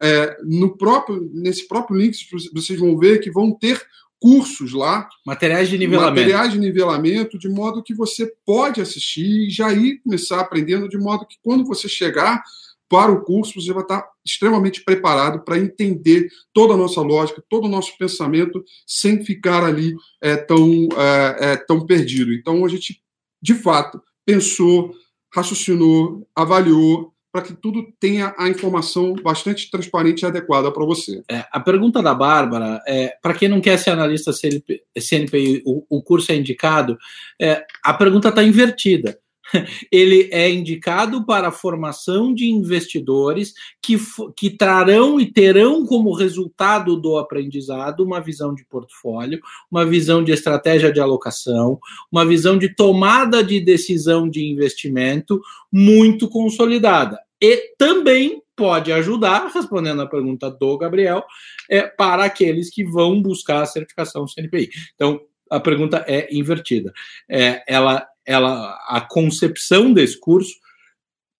[0.02, 2.16] É, no próprio, nesse próprio link,
[2.54, 3.80] vocês vão ver que vão ter
[4.20, 5.08] cursos lá.
[5.26, 6.20] Materiais de nivelamento.
[6.20, 10.98] Materiais de nivelamento, de modo que você pode assistir e já ir começar aprendendo, de
[10.98, 12.42] modo que quando você chegar
[12.88, 17.66] para o curso, você vai estar extremamente preparado para entender toda a nossa lógica, todo
[17.66, 22.32] o nosso pensamento, sem ficar ali é, tão, é, é, tão perdido.
[22.34, 23.00] Então, a gente,
[23.40, 24.92] de fato, pensou,
[25.32, 31.22] raciocinou, avaliou, para que tudo tenha a informação bastante transparente e adequada para você.
[31.30, 35.84] É, a pergunta da Bárbara é, para quem não quer ser analista CNPI, CNPI o,
[35.88, 36.98] o curso é indicado,
[37.40, 39.18] é, a pergunta está invertida.
[39.90, 43.96] ele é indicado para a formação de investidores que,
[44.36, 49.40] que trarão e terão como resultado do aprendizado uma visão de portfólio,
[49.70, 51.78] uma visão de estratégia de alocação,
[52.10, 55.40] uma visão de tomada de decisão de investimento
[55.72, 57.18] muito consolidada.
[57.40, 61.24] E também pode ajudar, respondendo a pergunta do Gabriel,
[61.68, 64.68] é, para aqueles que vão buscar a certificação CNPI.
[64.94, 65.18] Então,
[65.50, 66.92] a pergunta é invertida.
[67.28, 70.54] É, ela ela, a concepção desse curso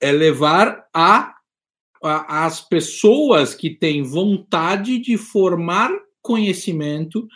[0.00, 1.34] é levar a,
[2.02, 5.90] a as pessoas que têm vontade de formar
[6.22, 7.28] conhecimento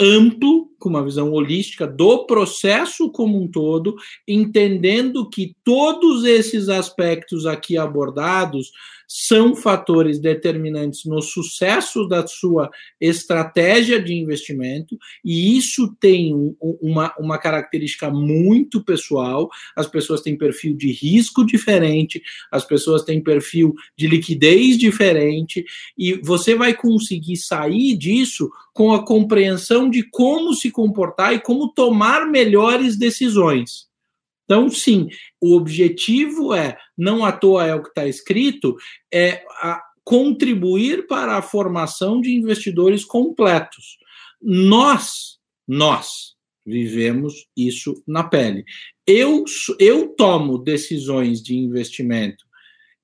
[0.00, 3.94] amplo, com uma visão holística do processo como um todo,
[4.26, 8.70] entendendo que todos esses aspectos aqui abordados
[9.12, 17.36] são fatores determinantes no sucesso da sua estratégia de investimento, e isso tem uma, uma
[17.36, 19.50] característica muito pessoal.
[19.74, 25.64] As pessoas têm perfil de risco diferente, as pessoas têm perfil de liquidez diferente,
[25.98, 31.72] e você vai conseguir sair disso com a compreensão de como se comportar e como
[31.72, 33.89] tomar melhores decisões.
[34.50, 35.06] Então, sim,
[35.40, 38.76] o objetivo é, não à toa é o que está escrito,
[39.14, 39.44] é
[40.02, 43.96] contribuir para a formação de investidores completos.
[44.42, 45.38] Nós,
[45.68, 46.34] nós
[46.66, 48.64] vivemos isso na pele.
[49.06, 49.44] Eu,
[49.78, 52.44] eu tomo decisões de investimento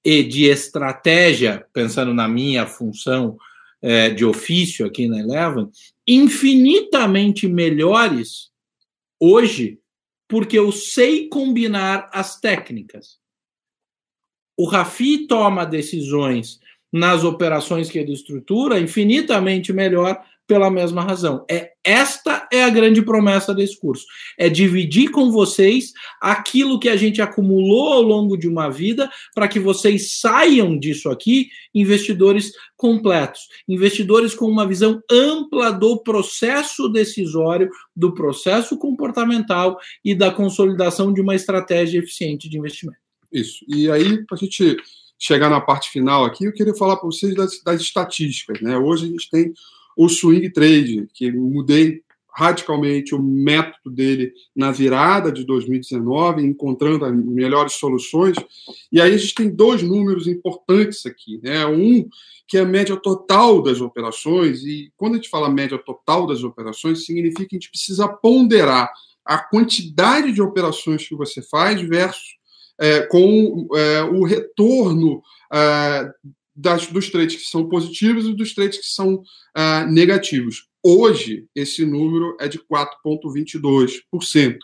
[0.05, 3.37] e de estratégia, pensando na minha função
[3.81, 5.69] é, de ofício aqui na Eleven,
[6.09, 8.51] infinitamente melhores
[9.21, 9.79] hoje
[10.29, 13.19] porque eu sei combinar as técnicas.
[14.57, 16.61] O Rafi toma decisões
[16.93, 21.45] nas operações que ele estrutura infinitamente melhor pela mesma razão.
[21.51, 24.05] É esta é a grande promessa desse curso,
[24.37, 29.47] é dividir com vocês aquilo que a gente acumulou ao longo de uma vida para
[29.47, 37.71] que vocês saiam disso aqui investidores completos, investidores com uma visão ampla do processo decisório,
[37.95, 42.99] do processo comportamental e da consolidação de uma estratégia eficiente de investimento.
[43.33, 43.65] Isso.
[43.69, 44.77] E aí, para a gente
[45.19, 48.61] chegar na parte final aqui, eu queria falar para vocês das, das estatísticas.
[48.61, 48.77] Né?
[48.77, 49.53] Hoje a gente tem
[49.97, 52.03] o swing trade, que mudei
[52.37, 58.37] radicalmente o método dele na virada de 2019, encontrando as melhores soluções.
[58.93, 61.65] E aí a gente tem dois números importantes aqui, né?
[61.67, 62.07] Um
[62.47, 66.45] que é a média total das operações, e quando a gente fala média total das
[66.45, 68.89] operações, significa que a gente precisa ponderar
[69.25, 72.37] a quantidade de operações que você faz versus
[72.79, 75.23] é, com é, o retorno
[75.53, 76.11] é,
[76.57, 80.69] das, dos trades que são positivos e dos trades que são uh, negativos.
[80.83, 84.57] Hoje, esse número é de 4,22%.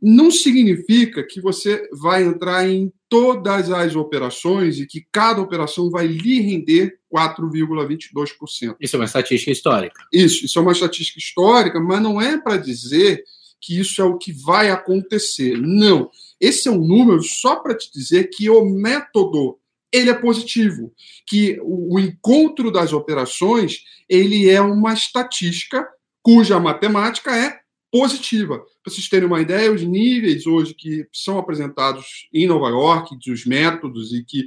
[0.00, 6.06] Não significa que você vai entrar em todas as operações e que cada operação vai
[6.06, 8.76] lhe render 4,22%.
[8.80, 10.00] Isso é uma estatística histórica.
[10.12, 13.24] Isso, isso é uma estatística histórica, mas não é para dizer
[13.60, 15.58] que isso é o que vai acontecer.
[15.58, 16.10] Não.
[16.40, 19.58] Esse é um número só para te dizer que o método
[19.92, 20.92] ele é positivo,
[21.26, 25.86] que o, encontro das operações ele é uma estatística
[26.22, 28.58] cuja matemática é positiva.
[28.58, 33.44] Para vocês terem uma ideia, os níveis hoje que são apresentados em Nova York, dos
[33.44, 34.46] métodos e que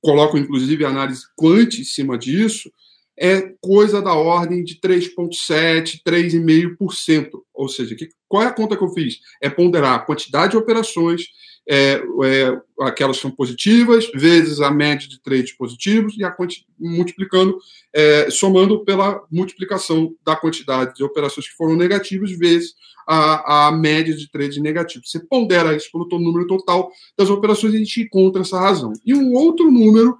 [0.00, 2.70] colocam inclusive análise quant em cima disso,
[3.18, 7.30] é coisa da ordem de 3,7%, 3,5%.
[7.54, 9.20] Ou seja, que, qual é a conta que eu fiz?
[9.40, 11.24] É ponderar a quantidade de operações,
[11.68, 16.34] é, é, aquelas que são positivas, vezes a média de trades positivos, e a
[16.78, 17.58] multiplicando,
[17.92, 22.74] é, somando pela multiplicação da quantidade de operações que foram negativas, vezes
[23.06, 25.10] a, a média de trades negativos.
[25.10, 28.92] Você pondera isso pelo número total das operações e a gente encontra essa razão.
[29.04, 30.18] E um outro número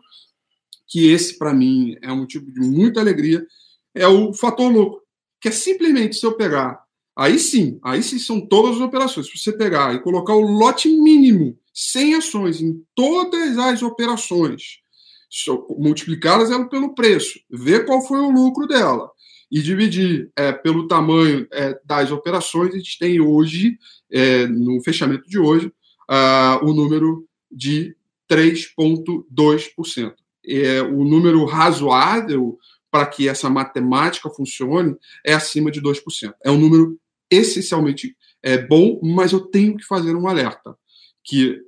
[0.88, 3.44] que esse, para mim, é um motivo de muita alegria,
[3.94, 5.00] é o fator lucro,
[5.40, 6.85] que é simplesmente se eu pegar,
[7.16, 10.88] aí sim, aí sim são todas as operações, se você pegar e colocar o lote
[10.88, 14.80] mínimo, 100 ações em todas as operações,
[15.78, 19.10] multiplicá-las pelo preço, ver qual foi o lucro dela
[19.50, 23.78] e dividir é, pelo tamanho é, das operações, a gente tem hoje,
[24.10, 25.68] é, no fechamento de hoje,
[26.10, 27.94] uh, o número de
[28.28, 30.14] 3,2%
[30.46, 32.58] é, o número razoável
[32.90, 36.32] para que essa matemática funcione é acima de 2%.
[36.44, 36.98] É um número
[37.30, 40.76] essencialmente é, bom, mas eu tenho que fazer um alerta,
[41.24, 41.60] que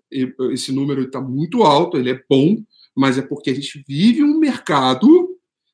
[0.52, 2.56] esse número está muito alto, ele é bom,
[2.94, 5.28] mas é porque a gente vive um mercado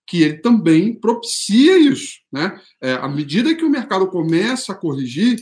[0.07, 2.21] que ele também propicia isso.
[2.33, 2.59] Né?
[2.81, 5.39] É, à medida que o mercado começa a corrigir,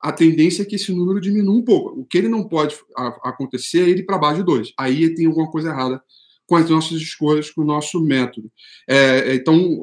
[0.00, 2.00] a tendência é que esse número diminua um pouco.
[2.00, 2.76] O que ele não pode
[3.24, 4.72] acontecer é ele para baixo de 2.
[4.78, 6.02] Aí tem alguma coisa errada
[6.46, 8.50] com as nossas escolhas, com o nosso método.
[8.88, 9.82] É então,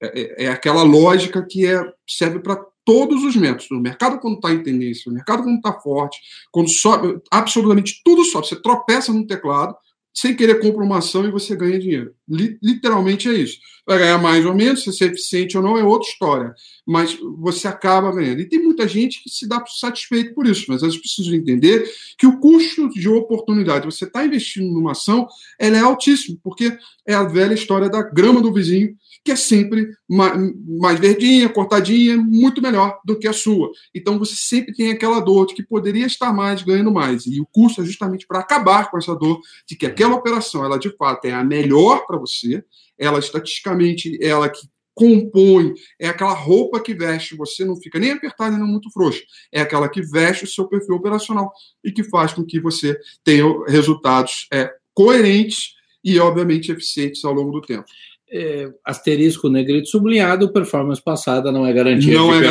[0.00, 3.70] é, é, é aquela lógica que é, serve para todos os métodos.
[3.70, 6.20] O mercado, quando está em tendência, o mercado, quando está forte,
[6.52, 8.46] quando sobe, absolutamente tudo sobe.
[8.46, 9.76] Você tropeça no teclado,
[10.16, 12.14] sem querer compra uma ação e você ganha dinheiro.
[12.26, 13.58] Literalmente é isso.
[13.86, 16.54] Vai ganhar mais ou menos, se ser eficiente ou não é outra história.
[16.86, 18.40] Mas você acaba ganhando.
[18.40, 21.86] E tem muita gente que se dá satisfeito por isso, mas elas precisam entender
[22.16, 27.14] que o custo de oportunidade, você está investindo numa ação, ela é altíssimo, porque é
[27.14, 28.96] a velha história da grama do vizinho
[29.26, 33.72] que é sempre mais verdinha, cortadinha, muito melhor do que a sua.
[33.92, 37.26] Então você sempre tem aquela dor de que poderia estar mais, ganhando mais.
[37.26, 40.78] E o custo é justamente para acabar com essa dor de que aquela operação, ela
[40.78, 42.64] de fato é a melhor para você,
[42.98, 48.56] ela estatisticamente, ela que compõe, é aquela roupa que veste, você não fica nem apertada
[48.56, 51.52] nem muito frouxa, é aquela que veste o seu perfil operacional
[51.84, 57.50] e que faz com que você tenha resultados é, coerentes e, obviamente, eficientes ao longo
[57.50, 57.86] do tempo
[58.30, 62.42] é, asterisco negrito sublinhado, performance passada não é garantia não é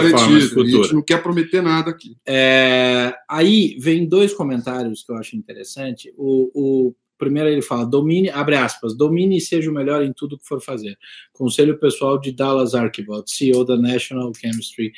[0.49, 0.64] futura.
[0.64, 2.16] A gente não quer prometer nada aqui.
[2.26, 6.14] É, aí vem dois comentários que eu acho interessante.
[6.18, 10.38] O, o Primeiro ele fala, domine, abre aspas, domine e seja o melhor em tudo
[10.38, 10.97] que for fazer.
[11.32, 14.91] Conselho pessoal de Dallas Archibald, CEO da National Chemistry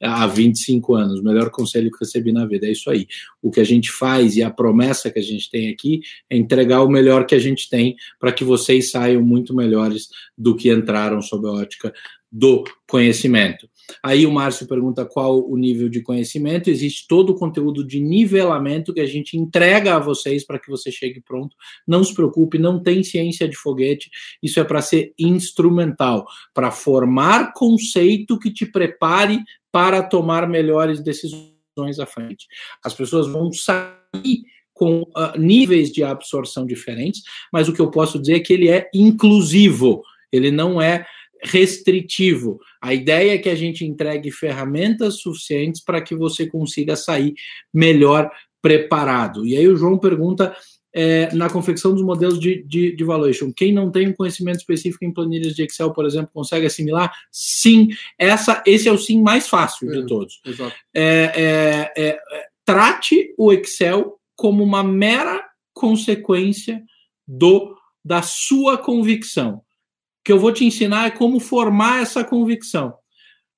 [0.00, 1.22] há 25 anos.
[1.22, 2.66] Melhor conselho que recebi na vida.
[2.66, 3.06] É isso aí.
[3.40, 6.82] O que a gente faz e a promessa que a gente tem aqui é entregar
[6.82, 11.20] o melhor que a gente tem para que vocês saiam muito melhores do que entraram
[11.20, 11.92] sob a ótica
[12.32, 13.68] do conhecimento.
[14.02, 16.70] Aí o Márcio pergunta qual o nível de conhecimento.
[16.70, 20.90] Existe todo o conteúdo de nivelamento que a gente entrega a vocês para que você
[20.90, 21.54] chegue pronto.
[21.86, 24.10] Não se preocupe, não tem ciência de foguete.
[24.42, 26.24] Isso é para ser instrumental,
[26.54, 29.38] para formar conceito que te prepare
[29.70, 32.46] para tomar melhores decisões à frente.
[32.82, 37.22] As pessoas vão sair com uh, níveis de absorção diferentes,
[37.52, 40.02] mas o que eu posso dizer é que ele é inclusivo.
[40.32, 41.06] Ele não é
[41.42, 42.60] restritivo.
[42.80, 47.34] A ideia é que a gente entregue ferramentas suficientes para que você consiga sair
[47.72, 48.30] melhor
[48.60, 49.44] preparado.
[49.44, 50.54] E aí o João pergunta
[50.94, 53.52] é, na confecção dos modelos de, de, de valuation.
[53.52, 57.12] Quem não tem um conhecimento específico em planilhas de Excel, por exemplo, consegue assimilar?
[57.30, 57.88] Sim,
[58.18, 60.40] essa, esse é o sim mais fácil é, de todos.
[60.94, 62.20] É, é, é,
[62.64, 66.82] trate o Excel como uma mera consequência
[67.26, 67.74] do
[68.04, 69.62] da sua convicção
[70.24, 72.94] que eu vou te ensinar é como formar essa convicção.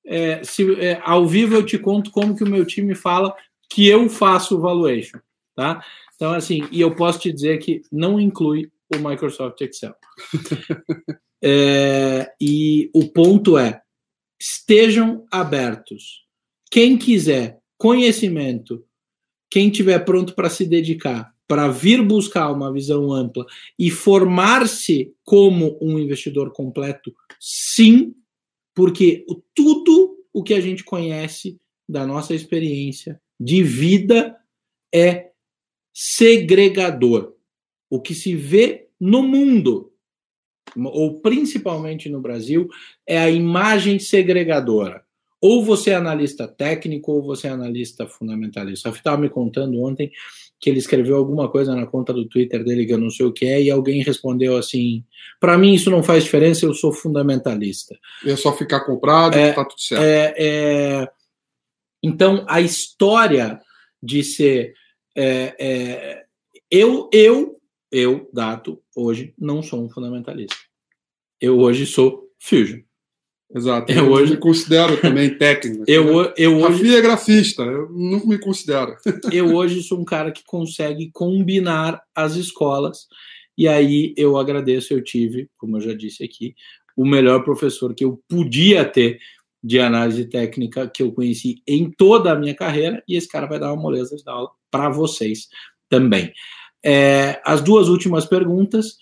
[0.06, 3.34] É, se, é, ao vivo eu te conto como que o meu time fala
[3.70, 5.18] que eu faço o valuation,
[5.54, 5.82] tá?
[6.14, 9.94] Então, assim, e eu posso te dizer que não inclui o Microsoft Excel.
[11.42, 13.82] é, e o ponto é,
[14.40, 16.24] estejam abertos.
[16.70, 18.84] Quem quiser conhecimento,
[19.50, 23.44] quem tiver pronto para se dedicar, para vir buscar uma visão ampla
[23.78, 28.14] e formar-se como um investidor completo, sim,
[28.74, 29.24] porque
[29.54, 34.36] tudo o que a gente conhece da nossa experiência de vida
[34.92, 35.30] é
[35.92, 37.34] segregador.
[37.90, 39.92] O que se vê no mundo,
[40.76, 42.68] ou principalmente no Brasil,
[43.06, 45.04] é a imagem segregadora.
[45.40, 48.88] Ou você é analista técnico, ou você é analista fundamentalista.
[48.88, 50.10] A estava me contando ontem
[50.60, 53.32] que ele escreveu alguma coisa na conta do Twitter dele que eu não sei o
[53.32, 55.04] que é, e alguém respondeu assim:
[55.40, 57.98] para mim isso não faz diferença, eu sou fundamentalista.
[58.24, 60.02] É só ficar comprado é, tá tudo certo.
[60.02, 61.08] É, é,
[62.02, 63.60] então, a história
[64.02, 64.74] de ser.
[65.16, 66.24] É, é,
[66.70, 70.56] eu, eu, eu, Dato, hoje não sou um fundamentalista.
[71.40, 72.80] Eu hoje sou Fusion.
[73.54, 73.92] Exato.
[73.92, 75.84] Eu, eu hoje me considero também técnico.
[75.88, 76.78] eu, eu hoje...
[76.78, 78.96] Rafi é grafista, eu não me considero.
[79.32, 83.06] eu hoje sou um cara que consegue combinar as escolas,
[83.56, 86.54] e aí eu agradeço, eu tive, como eu já disse aqui,
[86.96, 89.18] o melhor professor que eu podia ter
[89.62, 93.60] de análise técnica que eu conheci em toda a minha carreira, e esse cara vai
[93.60, 95.48] dar uma moleza de aula para vocês
[95.88, 96.32] também.
[96.84, 98.98] É, as duas últimas perguntas.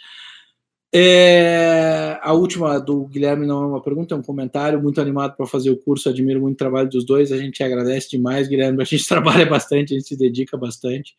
[0.94, 4.82] É, a última do Guilherme não é uma pergunta, é um comentário.
[4.82, 7.32] Muito animado para fazer o curso, admiro muito o trabalho dos dois.
[7.32, 8.82] A gente agradece demais, Guilherme.
[8.82, 11.14] A gente trabalha bastante, a gente se dedica bastante.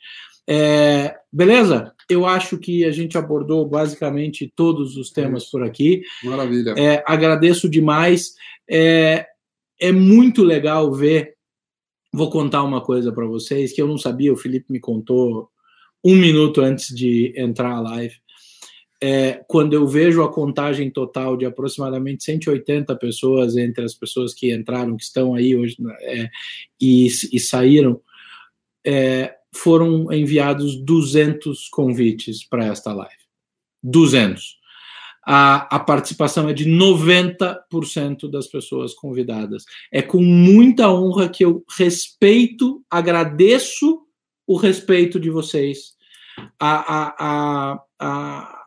[0.48, 1.94] É, beleza?
[2.10, 6.04] Eu acho que a gente abordou basicamente todos os temas por aqui.
[6.24, 6.76] Maravilha.
[6.78, 8.34] É, agradeço demais.
[8.70, 9.26] É,
[9.80, 11.34] é muito legal ver.
[12.14, 15.50] Vou contar uma coisa para vocês que eu não sabia, o Felipe me contou
[16.04, 18.14] um minuto antes de entrar a live
[19.06, 24.54] é, quando eu vejo a contagem total de aproximadamente 180 pessoas entre as pessoas que
[24.54, 26.30] entraram, que estão aí hoje né, é,
[26.80, 28.00] e, e, saíram,
[28.82, 33.14] é, foram enviados 200 convites para esta live.
[33.84, 34.58] 200.
[35.28, 39.66] A, a participação é de 90% das pessoas convidadas.
[39.92, 44.04] É com muita honra que eu respeito, agradeço
[44.48, 45.92] o respeito de vocês,
[46.58, 48.63] a, a, a, a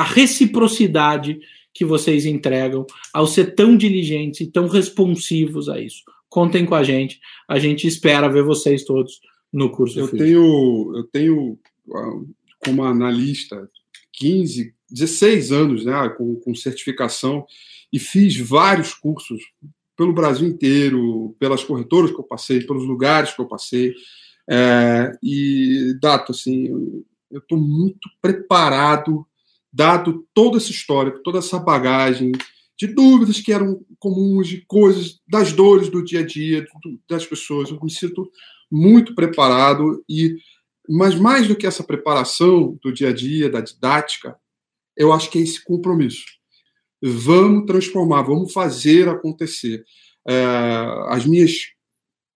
[0.00, 1.38] a reciprocidade
[1.74, 6.02] que vocês entregam ao ser tão diligentes e tão responsivos a isso.
[6.26, 9.20] Contem com a gente, a gente espera ver vocês todos
[9.52, 10.00] no curso.
[10.00, 11.58] Eu tenho, eu tenho
[11.94, 12.20] ah,
[12.64, 13.68] como analista
[14.14, 17.44] 15, 16 anos, né, com, com certificação
[17.92, 19.42] e fiz vários cursos
[19.98, 23.92] pelo Brasil inteiro, pelas corretoras que eu passei, pelos lugares que eu passei.
[24.48, 26.68] É, e, Dato, assim,
[27.30, 29.26] eu estou muito preparado
[29.72, 32.32] dado toda essa história, toda essa bagagem
[32.78, 36.66] de dúvidas que eram comuns, de coisas, das dores do dia a dia
[37.08, 37.70] das pessoas.
[37.70, 38.26] Eu me sinto
[38.70, 40.36] muito preparado e
[40.92, 44.36] mas mais do que essa preparação do dia a dia, da didática,
[44.96, 46.24] eu acho que é esse compromisso.
[47.00, 49.84] Vamos transformar, vamos fazer acontecer.
[50.26, 50.34] É,
[51.06, 51.68] as minhas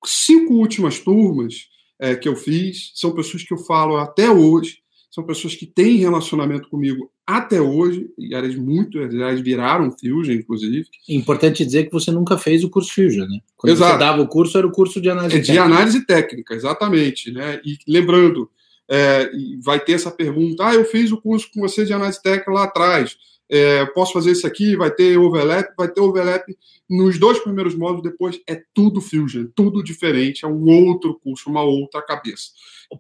[0.05, 1.69] cinco últimas turmas
[1.99, 4.79] é, que eu fiz são pessoas que eu falo até hoje,
[5.15, 10.89] são pessoas que têm relacionamento comigo até hoje, e elas muito, elas viraram Fusion, inclusive.
[11.09, 13.39] Importante dizer que você nunca fez o curso Fusion, né?
[13.57, 13.93] Quando Exato.
[13.93, 15.53] você dava o curso, era o curso de análise é técnica.
[15.53, 17.31] De análise técnica, exatamente.
[17.31, 17.61] Né?
[17.65, 18.51] E lembrando,
[18.91, 19.31] é,
[19.63, 22.65] vai ter essa pergunta, ah, eu fiz o curso com você de análise técnica lá
[22.65, 23.17] atrás,
[23.49, 26.45] é, posso fazer isso aqui, vai ter overlap, vai ter overlap
[26.91, 31.63] nos dois primeiros módulos, depois é tudo Fusion, tudo diferente, é um outro curso, uma
[31.63, 32.49] outra cabeça.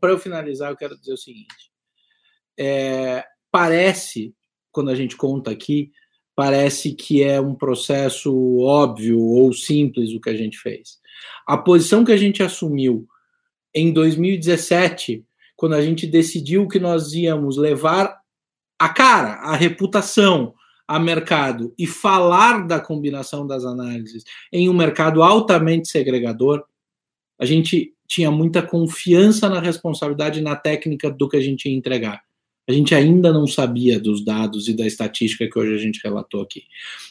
[0.00, 1.73] Para eu finalizar, eu quero dizer o seguinte,
[2.58, 4.34] é, parece,
[4.72, 5.90] quando a gente conta aqui,
[6.34, 10.98] parece que é um processo óbvio ou simples o que a gente fez.
[11.46, 13.06] A posição que a gente assumiu
[13.74, 15.24] em 2017,
[15.56, 18.16] quando a gente decidiu que nós íamos levar
[18.78, 20.54] a cara, a reputação,
[20.86, 26.62] a mercado e falar da combinação das análises em um mercado altamente segregador,
[27.38, 31.76] a gente tinha muita confiança na responsabilidade e na técnica do que a gente ia
[31.76, 32.20] entregar
[32.66, 36.40] a gente ainda não sabia dos dados e da estatística que hoje a gente relatou
[36.40, 36.64] aqui.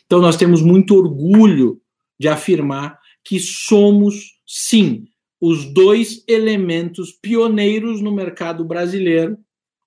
[0.06, 1.82] Então, nós temos muito orgulho
[2.20, 5.06] de afirmar que somos, sim,
[5.40, 9.38] os dois elementos pioneiros no mercado brasileiro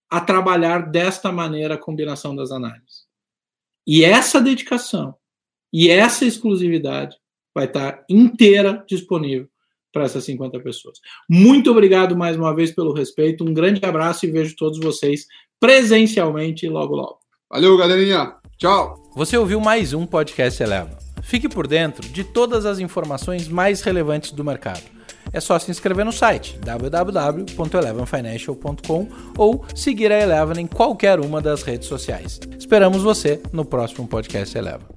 [0.09, 3.07] a trabalhar desta maneira a combinação das análises.
[3.87, 5.15] E essa dedicação
[5.73, 7.17] e essa exclusividade
[7.55, 9.49] vai estar inteira disponível
[9.93, 11.01] para essas 50 pessoas.
[11.29, 15.27] Muito obrigado mais uma vez pelo respeito, um grande abraço e vejo todos vocês
[15.61, 17.19] presencialmente logo logo.
[17.51, 18.35] Valeu, galerinha.
[18.59, 18.95] Tchau.
[19.15, 20.97] Você ouviu mais um podcast Eleva.
[21.23, 24.83] Fique por dentro de todas as informações mais relevantes do mercado.
[25.33, 31.63] É só se inscrever no site www.elevenfinancial.com ou seguir a Eleven em qualquer uma das
[31.63, 32.39] redes sociais.
[32.59, 34.97] Esperamos você no próximo podcast Eleva.